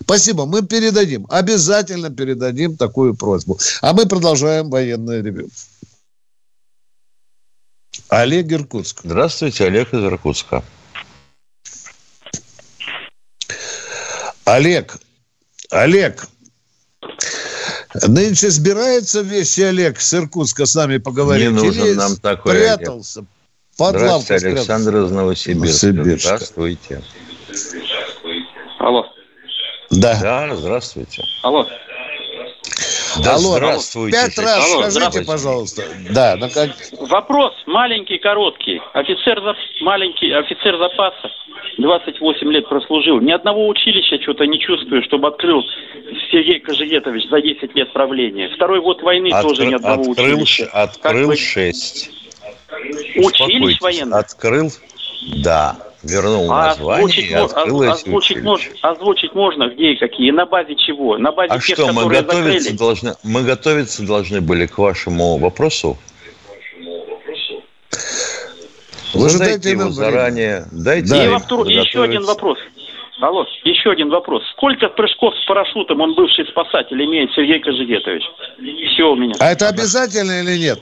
Спасибо, 0.00 0.46
мы 0.46 0.62
передадим, 0.62 1.26
обязательно 1.28 2.10
передадим 2.10 2.76
такую 2.76 3.14
просьбу. 3.14 3.58
А 3.80 3.92
мы 3.92 4.06
продолжаем 4.06 4.70
военное 4.70 5.22
ревю. 5.22 5.48
Олег 8.08 8.52
Иркутск. 8.52 9.00
Здравствуйте, 9.04 9.64
Олег 9.64 9.92
из 9.92 10.04
Иркутска. 10.04 10.62
Олег, 14.44 14.98
Олег, 15.70 16.28
нынче 18.06 18.50
собирается 18.50 19.22
вещи 19.22 19.62
Олег 19.62 20.00
с 20.00 20.14
Иркутска 20.14 20.66
с 20.66 20.74
нами 20.76 20.98
поговорить? 20.98 21.48
Не 21.48 21.50
нужен 21.50 21.84
Или 21.84 21.94
нам 21.94 22.16
такой 22.16 22.54
спрятался? 22.54 23.24
Под 23.76 23.96
лавку 23.96 23.98
Здравствуйте, 23.98 24.38
спрятался? 24.38 24.74
Александр 24.74 25.04
из 25.04 25.10
Новосибирска. 25.10 25.86
Новосибирска. 25.86 26.36
Здравствуйте. 26.36 27.02
Алло. 28.86 29.04
Да. 29.90 30.16
Да, 30.22 30.54
здравствуйте. 30.54 31.20
Алло. 31.42 31.66
Да 33.24 33.34
Алло, 33.34 33.56
здравствуйте. 33.56 34.16
Пять 34.16 34.38
раз 34.38 34.54
Алло, 34.56 34.64
скажите, 34.82 34.90
здравствуйте. 34.90 35.26
пожалуйста. 35.26 35.82
Да, 36.10 36.36
ну 36.38 36.48
как... 36.50 36.70
Вопрос 37.10 37.52
маленький, 37.66 38.18
короткий. 38.18 38.80
Офицер, 38.92 39.40
за- 39.42 39.56
маленький, 39.84 40.30
офицер 40.30 40.76
запаса, 40.78 41.30
28 41.78 42.52
лет 42.52 42.68
прослужил. 42.68 43.20
Ни 43.20 43.32
одного 43.32 43.66
училища 43.66 44.22
что-то 44.22 44.44
не 44.46 44.60
чувствую, 44.60 45.02
чтобы 45.02 45.28
открыл 45.28 45.62
Сергей 46.30 46.60
Кожегетович 46.60 47.28
за 47.28 47.40
10 47.40 47.74
лет 47.74 47.92
правления. 47.92 48.50
Второй 48.54 48.80
год 48.82 49.02
войны 49.02 49.30
тоже 49.42 49.66
ни 49.66 49.74
одного 49.74 50.12
открыл, 50.12 50.34
училища. 50.36 50.66
открыл 50.72 51.28
вы- 51.28 51.36
шесть. 51.36 52.10
Училищ 53.16 53.26
Успокойтесь. 53.26 53.80
военных? 53.80 54.18
Открыл, 54.20 54.70
да. 55.42 55.76
Вернул 56.08 56.50
А 56.52 56.66
название 56.68 57.04
озвучить, 57.06 57.30
и 57.30 57.34
мо- 57.34 57.44
открыл 57.44 57.82
озвучить, 57.82 58.36
училища. 58.36 58.48
мож- 58.48 58.78
озвучить 58.82 59.34
можно, 59.34 59.68
где 59.68 59.92
и 59.92 59.96
какие, 59.96 60.30
на 60.30 60.46
базе 60.46 60.74
чего? 60.76 61.18
На 61.18 61.32
базе 61.32 61.52
А 61.54 61.58
тех, 61.58 61.76
что, 61.76 61.92
мы 61.92 62.06
готовиться 62.08 62.60
закрыли? 62.60 62.76
должны, 62.78 63.14
мы 63.22 63.42
готовиться 63.42 64.02
должны 64.06 64.40
были 64.40 64.66
к 64.66 64.78
вашему 64.78 65.38
вопросу? 65.38 65.96
Задайте 69.14 69.54
дайте 69.54 69.70
его 69.70 69.80
время. 69.84 69.92
заранее. 69.92 70.66
Дайте 70.72 71.08
Да. 71.08 71.24
И 71.24 71.70
и 71.70 71.74
еще 71.74 72.02
один 72.02 72.24
вопрос. 72.24 72.58
Алло, 73.20 73.46
еще 73.64 73.90
один 73.92 74.10
вопрос. 74.10 74.42
Сколько 74.56 74.88
прыжков 74.88 75.32
с 75.42 75.46
парашютом 75.46 76.00
он 76.02 76.14
бывший 76.14 76.46
спасатель 76.48 77.02
имеет 77.02 77.30
Сергей 77.32 77.60
Кожегетович? 77.60 78.22
Все 78.92 79.04
у 79.04 79.16
меня. 79.16 79.34
А 79.40 79.52
это 79.52 79.68
обязательно 79.68 80.42
или 80.42 80.58
нет? 80.58 80.80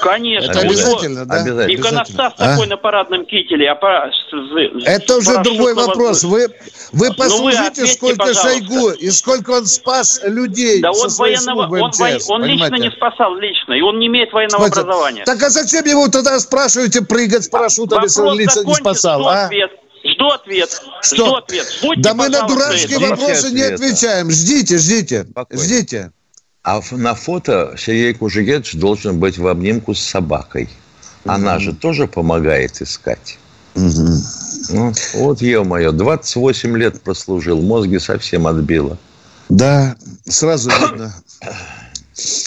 Конечно. 0.00 0.48
Это 0.48 0.60
обязательно, 0.60 1.26
да? 1.26 1.42
Обязательно. 1.42 1.74
Иконостас 1.80 2.34
А? 2.38 2.50
такой 2.52 2.68
на 2.68 2.76
парадном 2.76 3.26
кителе, 3.26 3.68
а 3.68 4.10
с- 4.10 4.86
Это 4.86 5.16
уже 5.16 5.42
другой 5.42 5.74
вопрос. 5.74 6.22
Вы, 6.22 6.46
вы 6.92 7.08
Ну, 7.08 7.14
послушайте, 7.14 7.58
вы 7.62 7.66
ответьте, 7.66 7.86
сколько 7.94 8.16
пожалуйста. 8.18 8.48
Шойгу 8.48 8.90
и 8.90 9.10
сколько 9.10 9.50
он 9.50 9.66
спас 9.66 10.20
людей 10.24 10.80
Да 10.80 10.92
со 10.92 11.02
он 11.04 11.10
своей 11.10 11.34
военного, 11.36 11.62
службой 11.66 11.80
он, 11.82 11.90
вой- 11.98 12.14
МЧС, 12.14 12.30
он 12.30 12.44
лично 12.44 12.76
не 12.76 12.90
спасал, 12.92 13.34
лично, 13.34 13.72
и 13.72 13.80
он 13.80 13.98
не 13.98 14.06
имеет 14.06 14.32
военного 14.32 14.66
Смотрите, 14.66 14.80
образования. 14.82 15.24
Так 15.24 15.42
а 15.42 15.50
зачем 15.50 15.84
его 15.84 16.06
тогда 16.08 16.38
спрашиваете 16.38 17.02
прыгать 17.04 17.42
с 17.42 17.48
парашютом, 17.48 18.04
если 18.04 18.22
он 18.22 18.38
лица 18.38 18.62
не 18.64 18.74
спасал, 18.74 19.26
а? 19.28 19.46
ответ. 19.46 19.72
Жду 20.04 20.28
ответ. 20.30 20.82
Что? 21.02 21.16
Жду 21.16 21.34
ответ. 21.36 21.66
Будьте, 21.82 22.02
да 22.02 22.14
мы 22.14 22.28
на 22.28 22.46
дурацкие 22.46 22.96
это. 22.98 23.00
вопросы 23.10 23.50
не 23.50 23.62
ответа. 23.62 23.74
отвечаем. 23.84 24.30
Ждите, 24.30 24.78
ждите, 24.78 25.24
Спокойно. 25.30 25.62
ждите. 25.62 26.12
А 26.64 26.80
на 26.92 27.14
фото 27.14 27.74
Сергей 27.78 28.14
Кужегетович 28.14 28.74
должен 28.74 29.18
быть 29.18 29.38
в 29.38 29.46
обнимку 29.46 29.94
с 29.94 30.00
собакой. 30.00 30.68
Она 31.24 31.58
же 31.58 31.72
тоже 31.72 32.06
помогает 32.06 32.80
искать. 32.82 33.38
Ну, 33.74 34.92
вот, 35.14 35.40
ё-моё, 35.40 35.92
28 35.92 36.76
лет 36.76 37.00
прослужил, 37.02 37.60
мозги 37.62 37.98
совсем 37.98 38.46
отбило. 38.46 38.98
Да, 39.48 39.96
сразу 40.26 40.70
видно, 40.80 41.14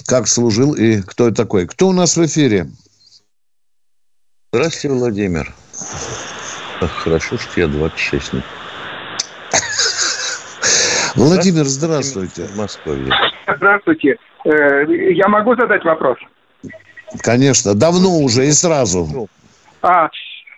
как 0.05 0.27
служил 0.27 0.73
и 0.73 1.01
кто 1.01 1.31
такой. 1.31 1.67
Кто 1.67 1.87
у 1.89 1.91
нас 1.93 2.15
в 2.15 2.25
эфире? 2.25 2.69
Здравствуйте, 4.53 4.89
Владимир. 4.95 5.53
Ах, 6.81 6.91
хорошо, 6.91 7.37
что 7.37 7.61
я 7.61 7.67
26 7.67 8.33
не 8.33 8.41
Владимир, 11.15 11.63
здравствуйте. 11.63 12.43
в 12.43 12.57
Москве. 12.57 12.93
Здравствуйте. 13.47 14.17
Э, 14.43 14.85
Я 15.13 15.27
могу 15.27 15.55
задать 15.55 15.83
вопрос? 15.85 16.17
Конечно, 17.21 17.73
давно 17.73 18.19
уже 18.19 18.45
и 18.47 18.51
сразу. 18.51 19.29
А, 19.81 20.09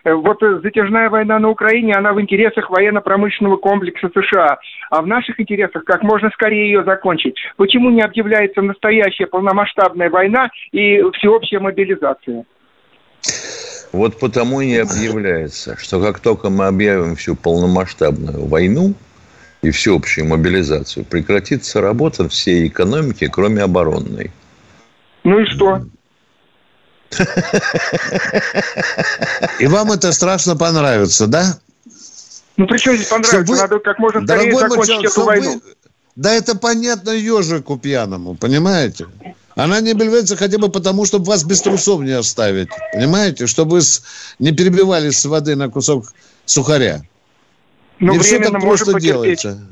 э, 0.04 0.14
вот 0.14 0.40
затяжная 0.64 1.10
война 1.10 1.38
на 1.38 1.50
Украине, 1.50 1.94
она 1.94 2.14
в 2.14 2.22
интересах 2.22 2.70
военно-промышленного 2.72 3.58
комплекса 3.58 4.10
США, 4.10 4.58
а 4.90 5.02
в 5.02 5.08
наших 5.08 5.40
интересах 5.40 5.84
как 5.84 6.02
можно 6.02 6.30
скорее 6.34 6.72
ее 6.72 6.84
закончить. 6.84 7.36
Почему 7.58 7.92
не 7.92 8.02
объявляется 8.02 8.62
настоящая 8.62 9.28
полномасштабная 9.28 10.10
война 10.10 10.50
и 10.72 11.02
всеобщая 11.14 11.60
мобилизация? 11.60 12.46
Вот 13.92 14.20
потому 14.20 14.62
и 14.62 14.68
не 14.68 14.78
объявляется, 14.78 15.78
что 15.78 16.02
как 16.02 16.20
только 16.20 16.50
мы 16.50 16.68
объявим 16.68 17.16
всю 17.16 17.36
полномасштабную 17.36 18.46
войну 18.46 18.94
и 19.62 19.72
всеобщую 19.72 20.28
мобилизацию, 20.28 21.06
прекратится 21.06 21.82
работа 21.82 22.28
всей 22.30 22.68
экономики, 22.68 23.28
кроме 23.32 23.64
оборонной. 23.64 24.32
Ну 25.24 25.40
и 25.40 25.46
что? 25.46 25.82
И 29.60 29.68
вам 29.68 29.92
это 29.92 30.12
страшно 30.12 30.56
понравится, 30.56 31.28
да? 31.28 31.58
Ну 32.58 32.68
при 32.68 32.78
чем 32.78 32.96
здесь 32.96 33.08
понравится? 33.08 33.38
Чтоб 33.44 33.50
вы- 33.50 33.58
Надо 33.58 33.80
как 33.80 34.00
можно 34.00 34.26
скорее 34.26 34.58
закончить 34.58 34.96
мальчик, 34.96 35.12
эту 35.12 35.24
войну. 35.24 35.54
вы- 35.54 35.62
Да 36.16 36.34
это 36.34 36.58
понятно 36.58 37.12
ежику 37.12 37.78
пьяному, 37.78 38.36
понимаете? 38.36 39.06
Она 39.58 39.82
не 39.82 39.92
объявляется 39.92 40.36
хотя 40.36 40.60
бы 40.60 40.70
потому, 40.70 41.04
чтобы 41.06 41.26
вас 41.26 41.44
без 41.44 41.62
трусов 41.62 42.02
не 42.02 42.12
оставить. 42.12 42.70
Понимаете? 42.94 43.48
Чтобы 43.48 43.82
не 44.38 44.52
перебивались 44.52 45.20
с 45.20 45.26
воды 45.26 45.56
на 45.56 45.68
кусок 45.68 46.14
сухаря. 46.46 47.02
Но 48.00 48.14
не 48.14 48.20
все 48.20 48.38
так 48.38 48.52
просто 48.62 48.86
потерпеть. 48.94 49.02
делается. 49.42 49.68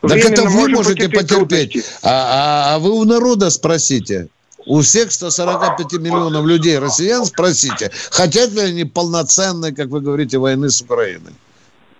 Так 0.00 0.16
это 0.16 0.44
вы 0.44 0.68
можете 0.70 1.08
потерпеть 1.10 1.28
потерпеть. 1.28 1.84
А, 2.02 2.08
а- 2.08 2.74
а 2.74 2.78
вы 2.78 2.92
у 2.92 3.04
народа 3.04 3.50
спросите. 3.50 4.28
У 4.64 4.80
всех 4.80 5.12
145 5.12 5.92
миллионов 6.00 6.46
людей, 6.46 6.78
россиян, 6.78 7.26
спросите, 7.26 7.90
хотят 8.10 8.52
ли 8.52 8.60
они 8.60 8.84
полноценной, 8.84 9.74
как 9.74 9.88
вы 9.88 10.00
говорите, 10.00 10.38
войны 10.38 10.70
с 10.70 10.80
Украиной. 10.80 11.32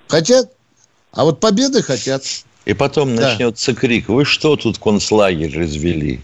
Хотят? 0.09 0.50
А 1.12 1.24
вот 1.24 1.38
победы 1.40 1.82
хотят. 1.82 2.22
И 2.64 2.72
потом 2.72 3.14
Да. 3.14 3.28
начнется 3.28 3.74
крик, 3.74 4.09
вы 4.09 4.24
что 4.24 4.57
тут 4.57 4.78
концлагерь 4.78 5.55
развели? 5.55 6.22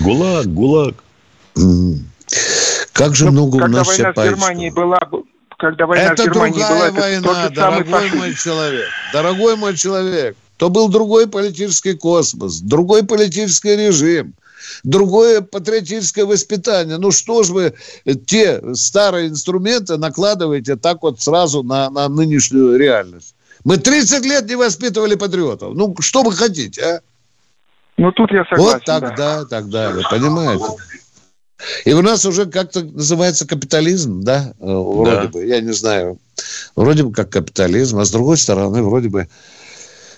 ГУЛАГ, 0.00 0.46
ГУЛАГ. 0.46 0.94
Как 2.92 3.14
же 3.14 3.26
Ну, 3.26 3.32
много 3.32 3.56
у 3.56 3.58
когда 3.60 3.78
нас 3.78 3.86
война 3.86 4.12
в. 4.12 4.16
Германии 4.16 4.70
была, 4.70 4.98
когда 5.58 5.86
война 5.86 6.12
Это 6.12 6.22
в 6.22 6.26
Германии 6.26 6.58
другая 6.58 6.70
была, 6.70 6.88
это 6.88 7.00
война, 7.00 7.22
тот 7.22 7.36
же 7.36 7.42
самый 7.42 7.84
дорогой 7.84 7.84
фашизм. 7.84 8.16
мой 8.16 8.34
человек. 8.34 8.88
Дорогой 9.12 9.56
мой 9.56 9.76
человек. 9.76 10.36
То 10.56 10.70
был 10.70 10.88
другой 10.88 11.26
политический 11.28 11.92
космос, 11.94 12.60
другой 12.60 13.04
политический 13.04 13.76
режим, 13.76 14.34
другое 14.84 15.42
патриотическое 15.42 16.24
воспитание. 16.24 16.96
Ну 16.96 17.10
что 17.10 17.42
ж 17.42 17.50
вы 17.50 17.74
э, 18.04 18.14
те 18.14 18.62
старые 18.74 19.28
инструменты 19.28 19.98
накладываете 19.98 20.76
так 20.76 21.02
вот 21.02 21.20
сразу 21.20 21.62
на, 21.62 21.90
на 21.90 22.08
нынешнюю 22.08 22.78
реальность? 22.78 23.34
Мы 23.64 23.76
30 23.76 24.24
лет 24.24 24.48
не 24.48 24.56
воспитывали 24.56 25.14
патриотов. 25.14 25.74
Ну, 25.74 25.94
что 26.00 26.22
вы 26.22 26.32
хотите, 26.32 26.82
а? 26.82 27.00
Ну, 27.98 28.12
тут 28.12 28.30
я 28.32 28.44
согласен. 28.44 28.74
Вот 28.74 28.84
тогда, 28.84 29.44
так 29.46 29.68
далее, 29.68 30.04
понимаете? 30.10 30.64
И 31.86 31.94
у 31.94 32.02
нас 32.02 32.26
уже 32.26 32.44
как-то 32.46 32.84
называется 32.84 33.48
капитализм, 33.48 34.20
да? 34.22 34.52
Э, 34.60 34.66
Вроде 34.66 35.22
Да. 35.22 35.28
бы, 35.28 35.44
я 35.46 35.60
не 35.62 35.72
знаю. 35.72 36.18
Вроде 36.76 37.02
бы 37.04 37.12
как 37.12 37.30
капитализм, 37.30 37.98
а 37.98 38.04
с 38.04 38.10
другой 38.12 38.36
стороны, 38.36 38.82
вроде 38.82 39.08
бы 39.08 39.26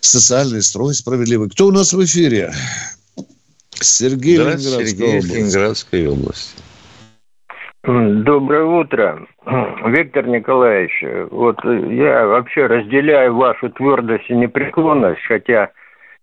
социальный 0.01 0.63
строй 0.63 0.95
справедливый. 0.95 1.49
Кто 1.51 1.67
у 1.69 1.73
нас 1.73 1.93
в 1.93 2.05
эфире? 2.05 2.51
Сергей 3.81 4.37
Ленинградская 4.39 4.87
Сергей 4.87 5.19
из 5.19 5.25
область. 5.25 5.35
Ленинградской 5.35 6.07
области. 6.09 6.63
Доброе 7.85 8.65
утро, 8.65 9.27
Виктор 9.87 10.27
Николаевич. 10.27 11.05
Вот 11.31 11.57
я 11.65 12.27
вообще 12.27 12.67
разделяю 12.67 13.37
вашу 13.37 13.71
твердость 13.71 14.29
и 14.29 14.35
непреклонность, 14.35 15.23
хотя 15.27 15.71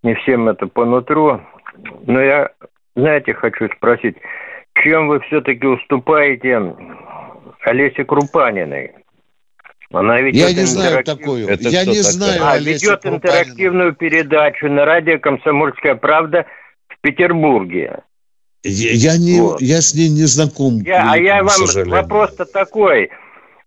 не 0.05 0.13
всем 0.15 0.47
это 0.47 0.67
по 0.67 0.85
нутру. 0.85 1.41
Но 2.05 2.21
я, 2.21 2.49
знаете, 2.95 3.33
хочу 3.33 3.67
спросить, 3.75 4.15
чем 4.81 5.07
вы 5.07 5.19
все-таки 5.21 5.65
уступаете 5.67 6.73
Олесе 7.65 8.05
Крупаниной? 8.05 8.91
Она 9.91 10.19
ведет 10.21 10.49
Я 10.49 10.53
не 10.53 10.65
знаю 10.65 10.91
интерактив- 11.01 11.17
такую. 11.17 11.47
Я 11.59 11.85
не 11.85 12.01
знаю 12.01 12.41
А, 12.43 12.51
Олесю 12.53 12.69
ведет 12.91 13.01
Крупанину. 13.01 13.17
интерактивную 13.17 13.95
передачу 13.95 14.67
на 14.69 14.85
радио 14.85 15.19
«Комсомольская 15.19 15.95
правда» 15.95 16.45
в 16.87 16.99
Петербурге. 17.01 17.99
Я, 18.63 18.91
я 19.13 19.17
не, 19.17 19.39
Вот. 19.41 19.61
я 19.61 19.81
с 19.81 19.93
ней 19.93 20.09
не 20.09 20.23
знаком. 20.25 20.79
Я- 20.79 21.11
а 21.11 21.17
я 21.17 21.43
вам 21.43 21.89
вопрос-то 21.89 22.45
такой. 22.45 23.11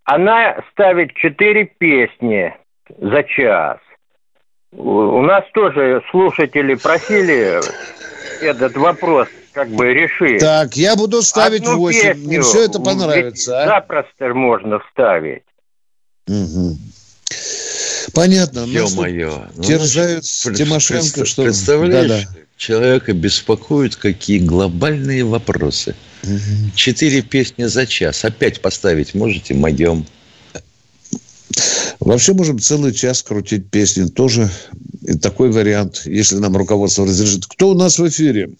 Она 0.05 0.57
ставит 0.73 1.15
четыре 1.15 1.67
песни 1.67 2.53
за 2.99 3.23
час. 3.23 3.79
У 4.73 5.23
нас 5.23 5.45
тоже 5.55 6.03
слушатели 6.11 6.75
просили 6.75 7.61
этот 8.43 8.77
вопрос 8.77 9.29
как 9.53 9.71
бы 9.71 9.87
решить. 9.93 10.41
Так, 10.41 10.77
я 10.77 10.95
буду 10.95 11.23
ставить 11.23 11.63
Одну 11.63 11.79
8. 11.79 12.01
песню 12.01 12.27
Мне 12.27 12.41
все 12.43 12.65
это 12.65 12.79
ведь 12.79 12.85
понравится. 12.85 13.63
а? 13.63 13.67
Запросто 13.67 14.35
можно 14.35 14.79
вставить. 14.81 15.43
Мгм. 16.29 16.79
Понятно. 18.15 18.63
Тут 18.65 18.71
Ё-моё. 18.73 19.47
Ну, 19.57 19.63
терзают 19.63 20.25
пред- 20.45 20.57
Тимошенко, 20.57 21.25
что... 21.25 21.45
Представляешь, 21.45 22.09
Да-да. 22.25 22.41
человека 22.57 23.13
беспокоят 23.15 23.97
какие 23.97 24.39
глобальные 24.39 25.25
вопросы. 25.25 25.95
Четыре 26.75 27.23
песни 27.23 27.65
за 27.65 27.87
час. 27.87 28.25
Опять 28.25 28.61
поставить 28.61 29.15
можете? 29.15 29.55
Могем. 29.55 30.05
Вообще 32.01 32.33
можем 32.33 32.59
целый 32.59 32.93
час 32.93 33.23
крутить 33.23 33.71
песни. 33.71 34.07
Тоже 34.09 34.49
такой 35.21 35.51
вариант, 35.51 36.03
если 36.05 36.37
нам 36.37 36.57
руководство 36.57 37.05
разрешит. 37.05 37.47
Кто 37.47 37.71
у 37.71 37.75
нас 37.75 37.99
в 37.99 38.09
эфире? 38.09 38.51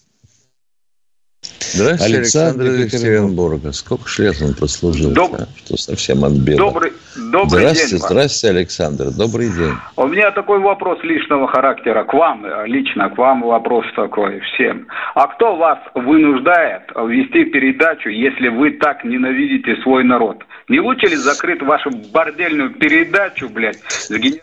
Здравствуйте, 1.71 2.17
Александр 2.17 2.63
Александр 2.63 2.85
из. 2.85 2.93
Екатеринбурга. 2.93 3.71
Сколько 3.71 4.07
ж 4.09 4.19
лет 4.19 4.41
он 4.41 4.53
прослужил? 4.55 5.11
Доб- 5.13 5.35
а? 5.35 5.47
Что 5.57 5.77
совсем 5.77 6.25
отбило. 6.25 6.57
Добрый, 6.57 6.91
добрый 7.31 7.61
здравствуйте, 7.61 7.89
день. 7.97 7.99
здравствуйте, 8.05 8.57
Александр. 8.57 9.11
Добрый 9.11 9.49
день. 9.49 9.73
У 9.95 10.07
меня 10.07 10.31
такой 10.31 10.59
вопрос 10.59 10.99
личного 11.03 11.47
характера 11.47 12.03
к 12.03 12.13
вам, 12.13 12.45
э, 12.45 12.67
лично 12.67 13.09
к 13.09 13.17
вам 13.17 13.43
вопрос 13.43 13.85
такой 13.95 14.41
всем. 14.41 14.87
А 15.15 15.27
кто 15.27 15.55
вас 15.55 15.79
вынуждает 15.95 16.83
вести 17.07 17.45
передачу, 17.45 18.09
если 18.09 18.49
вы 18.49 18.71
так 18.71 19.03
ненавидите 19.05 19.77
свой 19.83 20.03
народ? 20.03 20.43
Не 20.67 20.81
лучше 20.81 21.07
ли 21.07 21.15
закрыть 21.15 21.61
вашу 21.61 21.89
бордельную 22.11 22.71
передачу, 22.71 23.47
блядь, 23.47 23.79
с 23.87 24.09
ген- 24.11 24.39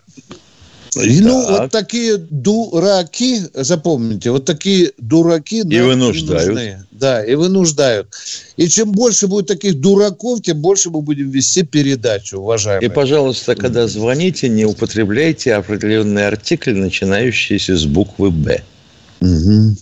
Ну, 0.97 1.47
вот 1.49 1.71
такие 1.71 2.17
дураки, 2.17 3.43
запомните, 3.55 4.31
вот 4.31 4.45
такие 4.45 4.93
дураки 4.99 5.61
И 5.61 5.65
нам 5.65 5.87
вынуждают. 5.89 6.49
нужны. 6.49 6.87
Да, 6.91 7.23
и 7.23 7.35
вынуждают. 7.35 8.09
И 8.57 8.69
чем 8.69 8.93
больше 8.93 9.27
будет 9.27 9.47
таких 9.47 9.81
дураков, 9.81 10.41
тем 10.43 10.61
больше 10.61 10.91
мы 10.91 11.03
будем 11.03 11.31
вести 11.31 11.63
передачу, 11.63 12.39
уважаемые. 12.39 12.89
И, 12.89 12.93
пожалуйста, 12.93 13.55
когда 13.55 13.87
звоните, 13.87 14.49
не 14.49 14.65
употребляйте 14.65 15.55
определенный 15.55 16.27
артикль, 16.27 16.73
начинающийся 16.75 17.77
с 17.77 17.85
буквы 17.85 18.31
«Б». 18.31 18.63
Мгм. 19.21 19.77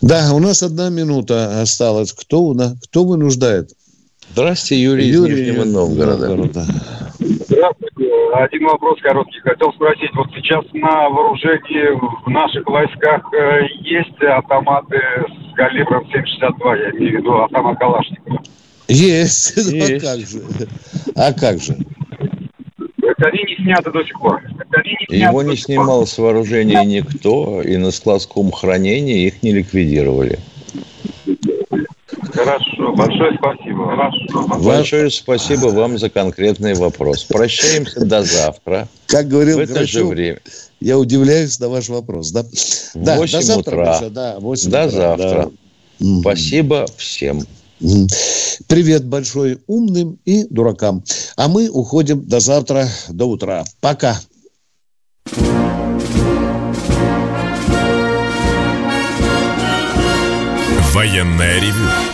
Да, 0.00 0.32
у 0.32 0.38
нас 0.38 0.62
одна 0.62 0.90
минута 0.90 1.60
осталась. 1.60 2.12
Кто, 2.12 2.42
у 2.44 2.54
нас, 2.54 2.74
кто 2.84 3.04
вынуждает? 3.04 3.72
Здравствуйте, 4.32 4.82
Юрий, 4.82 5.10
из 5.10 5.20
Нижнего 5.20 5.64
Новгорода. 5.64 6.66
Здравствуйте. 7.64 8.12
Один 8.34 8.66
вопрос 8.66 9.00
короткий. 9.00 9.40
Хотел 9.40 9.72
спросить, 9.72 10.10
вот 10.14 10.28
сейчас 10.34 10.64
на 10.74 11.08
вооружении 11.08 11.98
в 12.26 12.28
наших 12.28 12.66
войсках 12.66 13.22
э, 13.32 13.66
есть 13.80 14.22
автоматы 14.22 15.00
с 15.28 15.56
калибром 15.56 16.04
7,62, 16.04 16.78
я 16.78 16.90
имею 16.90 17.12
в 17.12 17.20
виду 17.20 17.32
автомат 17.38 17.78
Калашникова. 17.78 18.42
Есть. 18.88 19.56
есть. 19.56 19.64
Ну, 19.76 19.92
а 19.96 20.00
как 20.00 20.20
же? 20.26 20.42
А 21.16 21.32
как 21.32 21.58
же? 21.60 21.76
Они 23.24 23.44
не 23.44 23.56
сняты 23.56 23.90
до 23.90 24.04
сих 24.04 24.18
пор. 24.18 24.42
Не 25.08 25.18
Его 25.20 25.42
не 25.42 25.56
снимал 25.56 26.06
с 26.06 26.18
вооружения 26.18 26.84
никто, 26.84 27.62
и 27.62 27.76
на 27.76 27.90
складском 27.92 28.50
хранении 28.50 29.26
их 29.26 29.42
не 29.42 29.52
ликвидировали. 29.52 30.38
Хорошо, 32.34 32.92
большое 32.96 33.38
спасибо. 33.38 33.86
Хорошо. 33.86 34.64
Большое 34.64 35.10
спасибо 35.10 35.66
вам 35.68 35.98
за 35.98 36.10
конкретный 36.10 36.74
вопрос. 36.74 37.24
Прощаемся 37.24 38.04
до 38.04 38.22
завтра. 38.22 38.88
Как 39.06 39.28
говорил 39.28 39.58
в 39.58 39.60
это 39.60 39.74
Грачев, 39.74 39.90
же 39.90 40.04
время. 40.04 40.40
Я 40.80 40.98
удивляюсь 40.98 41.60
на 41.60 41.68
ваш 41.68 41.88
вопрос. 41.88 42.32
Да? 42.32 42.42
8 42.42 42.94
да, 42.94 43.16
до 43.16 43.42
завтра, 43.42 43.72
утра. 43.72 44.08
Да, 44.10 44.36
8 44.40 44.70
до 44.70 44.86
утра, 44.86 44.90
завтра. 44.90 45.50
Да. 46.00 46.20
Спасибо 46.20 46.86
всем. 46.96 47.40
Привет 48.66 49.04
большой 49.04 49.58
умным 49.68 50.18
и 50.24 50.44
дуракам. 50.44 51.04
А 51.36 51.48
мы 51.48 51.68
уходим 51.68 52.26
до 52.26 52.40
завтра, 52.40 52.88
до 53.10 53.26
утра. 53.26 53.64
Пока. 53.80 54.18
Военная 60.92 61.60
ревю. 61.60 62.13